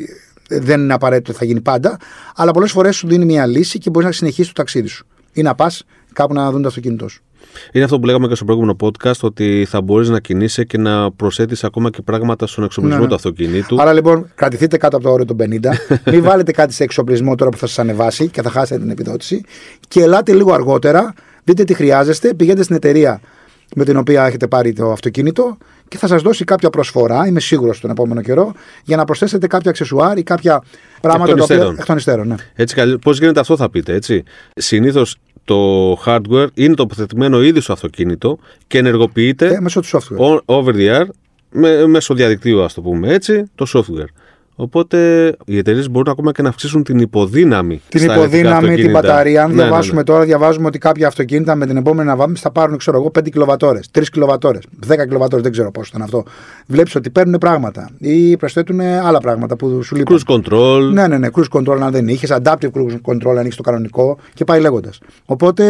δεν 0.50 0.80
είναι 0.82 0.93
απαραίτητο 0.93 1.30
ότι 1.32 1.39
θα 1.39 1.45
γίνει 1.45 1.62
πάντα, 1.62 1.97
αλλά 2.36 2.52
πολλές 2.52 2.71
φορές 2.71 2.95
σου 2.95 3.08
δίνει 3.08 3.26
μια 3.26 3.45
λύση 3.45 3.78
και 3.80 3.89
μπορείς 3.89 4.08
να 4.08 4.13
συνεχίσεις 4.13 4.47
το 4.47 4.54
ταξίδι 4.54 4.88
σου. 4.88 5.06
Ή 5.34 5.41
να 5.41 5.56
πας 5.56 5.84
κάπου 6.13 6.34
να 6.34 6.52
δουν 6.52 6.62
το 6.62 6.67
αυτοκίνητό 6.67 7.08
σου. 7.08 7.21
Είναι 7.72 7.84
αυτό 7.84 8.00
που 8.00 8.06
λέγαμε 8.06 8.28
και 8.28 8.36
στο 8.36 8.46
προηγούμενο 8.46 8.76
podcast, 8.80 9.20
ότι 9.22 9.65
θα 9.70 9.82
μπορείς 9.82 10.10
να 10.10 10.20
κινείσαι 10.20 10.63
και 10.63 10.78
να 10.78 11.12
προσθέτεις 11.12 11.63
ακόμα 11.63 11.89
και 11.89 12.02
πράγματα 12.02 12.48
στον 12.48 12.63
εξοπλισμό 12.63 12.98
Ναι, 12.98 13.04
ναι. 13.04 13.10
του 13.10 13.15
αυτοκινήτου. 13.15 13.82
Άρα 13.82 13.93
λοιπόν, 13.93 14.32
κρατηθείτε 14.36 14.78
κάτω 14.78 14.96
από 14.98 15.06
το 15.06 15.12
όριο 15.12 15.26
των 15.26 15.38
50. 15.39 15.43
Μην 16.12 16.24
βάλετε 16.24 16.52
κάτι 16.52 16.74
σε 16.74 16.84
εξοπλισμό 16.84 17.36
τώρα 17.36 17.52
που 17.52 17.58
θα 17.58 17.67
σας 17.67 17.80
ανεβάσει 17.80 18.28
και 18.28 18.41
θα 18.41 18.50
χάσετε 18.50 18.80
την 18.80 18.89
επιδότηση. 18.89 19.43
Και 19.88 20.02
ελάτε 20.02 20.34
λίγο 20.34 20.54
αργότερα, 20.54 21.13
δείτε 21.43 21.63
τι 21.63 21.74
χρειάζεστε, 21.74 22.34
πηγαίνετε 22.34 22.63
στην 22.63 22.76
εταιρεία 22.76 23.22
με 23.76 23.84
την 23.84 23.98
οποία 23.98 24.26
έχετε 24.26 24.48
πάρει 24.48 24.74
το 24.74 24.91
αυτοκίνητο 24.91 25.58
και 25.88 25.97
θα 25.97 26.08
σας 26.08 26.21
δώσει 26.21 26.43
κάποια 26.43 26.69
προσφορά, 26.69 27.28
είμαι 27.28 27.39
σίγουρος 27.39 27.80
τον 27.80 27.89
επόμενο 27.89 28.21
καιρό, 28.21 28.54
για 28.84 28.97
να 28.97 29.06
προσθέσετε 29.06 29.47
κάποια 29.47 29.69
αξεσουάρ 29.69 30.17
ή 30.17 30.23
κάποια 30.23 30.63
πράγματα 31.02 31.30
των 31.30 31.38
τα 31.38 31.43
οποία. 31.43 31.56
υστέρων. 31.56 31.76
Εκ 31.80 31.86
των 31.86 31.97
υστέρων, 31.97 32.28
ναι. 32.28 32.36
Έτσι, 32.56 32.97
πώς 32.97 33.19
γίνεται 33.19 33.39
αυτό, 33.39 33.58
θα 33.58 33.69
πείτε, 33.69 33.93
έτσι. 33.93 34.23
Συνήθως 34.56 35.15
το 35.45 35.91
hardware 36.06 36.47
είναι 36.54 36.73
τοποθετημένο 36.73 37.41
ήδη 37.43 37.60
στο 37.60 37.73
αυτοκίνητο 37.73 38.38
και 38.67 38.78
ενεργοποιείται 38.78 39.47
Ε, 39.47 39.60
μέσω 39.60 39.80
του 39.82 39.88
software. 39.88 40.17
on- 40.36 40.39
over 40.45 40.71
the 40.76 41.00
air 41.00 41.06
με, 41.52 41.86
μέσω 41.88 42.13
διαδικτύου, 42.13 42.63
ας 42.63 42.73
το 42.73 42.82
πούμε 42.82 43.13
έτσι, 43.13 43.43
το 43.56 43.65
software. 43.73 44.08
Οπότε 44.60 44.98
οι 45.46 45.58
εταιρείες 45.58 45.89
μπορούν 45.89 46.12
ακόμα 46.12 46.32
και 46.32 46.41
να 46.41 46.50
αυξήσουν 46.50 46.84
την 46.84 47.00
υποδύναμη. 47.00 47.82
Την 47.89 48.00
στα 48.00 48.13
ηλεκτρικά 48.13 48.38
υποδύναμη, 48.38 48.60
την 48.60 48.70
αυτοκίνητα. 48.70 49.00
μπαταρία. 49.02 49.43
Αν 49.43 49.50
Ναι, 49.50 49.56
ναι, 49.56 49.62
διαβάσουμε 49.62 49.98
ναι. 49.98 50.04
τώρα, 50.04 50.24
διαβάζουμε 50.24 50.67
ότι 50.67 50.78
κάποια 50.78 51.08
αυτοκίνητα 51.08 51.56
με 51.56 51.65
την 51.65 51.78
επόμενη 51.78 52.10
αναβάθμιση 52.10 52.41
θα 52.41 52.52
πάρουν, 52.52 52.78
ξέρω 52.78 52.98
εγώ, 52.98 53.12
5 53.20 53.30
κιλοβατόρες, 53.32 53.89
3 53.91 54.02
κιλοβατόρες, 54.12 54.62
10 54.88 55.06
κιλοβατόρες, 55.08 55.43
δεν 55.43 55.52
ξέρω 55.52 55.72
πόσο 55.72 55.89
ήταν 55.89 56.02
αυτό. 56.02 56.24
Βλέπεις 56.67 56.96
ότι 56.96 57.10
παίρνουν 57.10 57.38
πράγματα 57.38 57.89
ή 58.00 58.38
προσθέτουν 58.38 58.80
άλλα 58.80 59.20
πράγματα 59.20 59.56
που 59.56 59.82
σου 59.84 59.96
λείπουν. 59.96 60.20
Cruise 60.28 60.34
control. 60.36 60.89
Ναι, 60.93 61.08
ναι, 61.08 61.17
ναι, 61.17 61.28
cruise 61.34 61.60
control 61.60 61.78
αν 61.82 61.91
δεν 61.91 62.08
είχες, 62.08 62.34
adaptive 62.41 62.70
cruise 62.74 62.98
control 63.12 63.36
αν 63.38 63.46
είχε 63.46 63.56
το 63.56 63.62
κανονικό 63.63 64.17
και 64.34 64.43
πάει 64.43 64.60
λέγοντας. 64.62 65.00
Οπότε 65.26 65.63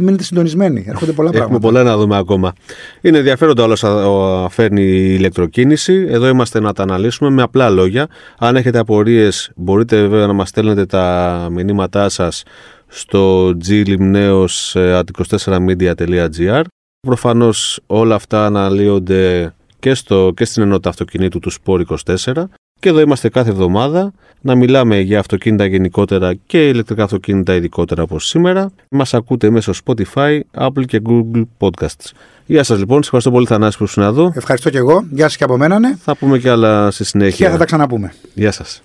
μείνετε 0.00 0.22
συντονισμένοι. 0.22 0.84
Έρχονται 0.88 1.12
πολλά 1.12 1.28
Έχουμε 1.28 1.44
πράγματα. 1.44 1.66
πολλά 1.66 1.82
να 1.82 1.96
δούμε 1.96 2.16
ακόμα. 2.16 2.52
Είναι 3.00 3.18
ενδιαφέροντα 3.18 3.62
όλα 3.62 3.72
όσα 3.72 4.48
φέρνει 4.50 4.82
η 4.82 5.14
ηλεκτροκίνηση. 5.18 6.06
Εδώ 6.10 6.28
είμαστε 6.28 6.60
να 6.60 6.72
τα 6.72 6.82
αναλύσουμε 6.82 7.30
με 7.30 7.42
απλά 7.42 7.70
λόγια. 7.70 8.08
Αν 8.38 8.56
έχετε 8.56 8.78
απορίες 8.78 9.50
μπορείτε 9.56 10.06
βέβαια 10.06 10.26
να 10.26 10.32
μας 10.32 10.48
στέλνετε 10.48 10.86
τα 10.86 11.48
μηνύματά 11.50 12.08
σας 12.08 12.42
στο 12.86 13.52
glimneos.at24media.gr 13.68 16.62
Προφανώς 17.06 17.80
όλα 17.86 18.14
αυτά 18.14 18.46
αναλύονται 18.46 19.54
και, 19.78 19.94
στο, 19.94 20.32
και 20.36 20.44
στην 20.44 20.62
ενότητα 20.62 20.88
αυτοκινήτου 20.88 21.38
του 21.38 21.52
Sport 21.52 21.82
24 22.06 22.44
και 22.80 22.88
εδώ 22.88 23.00
είμαστε 23.00 23.28
κάθε 23.28 23.50
εβδομάδα 23.50 24.12
να 24.40 24.54
μιλάμε 24.54 24.98
για 25.00 25.18
αυτοκίνητα 25.18 25.64
γενικότερα 25.66 26.34
και 26.34 26.68
ηλεκτρικά 26.68 27.02
αυτοκίνητα 27.04 27.54
ειδικότερα 27.54 28.02
όπως 28.02 28.26
σήμερα. 28.26 28.70
Μας 28.88 29.14
ακούτε 29.14 29.50
μέσω 29.50 29.72
Spotify, 29.84 30.40
Apple 30.58 30.84
και 30.86 31.02
Google 31.08 31.42
Podcasts. 31.58 32.10
Γεια 32.46 32.62
σας 32.62 32.78
λοιπόν, 32.78 32.96
σας 32.96 33.04
ευχαριστώ 33.04 33.30
πολύ 33.30 33.46
Θανάση 33.46 33.78
που 33.78 33.84
ήσουν 33.84 34.02
εδώ. 34.02 34.32
Ευχαριστώ 34.34 34.70
και 34.70 34.78
εγώ. 34.78 35.06
Γεια 35.10 35.24
σας 35.24 35.36
και 35.36 35.44
από 35.44 35.56
μένα, 35.56 35.78
ναι. 35.78 35.96
Θα 35.96 36.16
πούμε 36.16 36.38
και 36.38 36.50
άλλα 36.50 36.90
στη 36.90 37.02
Και 37.02 37.08
συνέχεια. 37.08 37.50
θα 37.50 37.56
τα 37.56 37.64
ξαναπούμε. 37.64 38.12
Γεια 38.34 38.52
σας. 38.52 38.82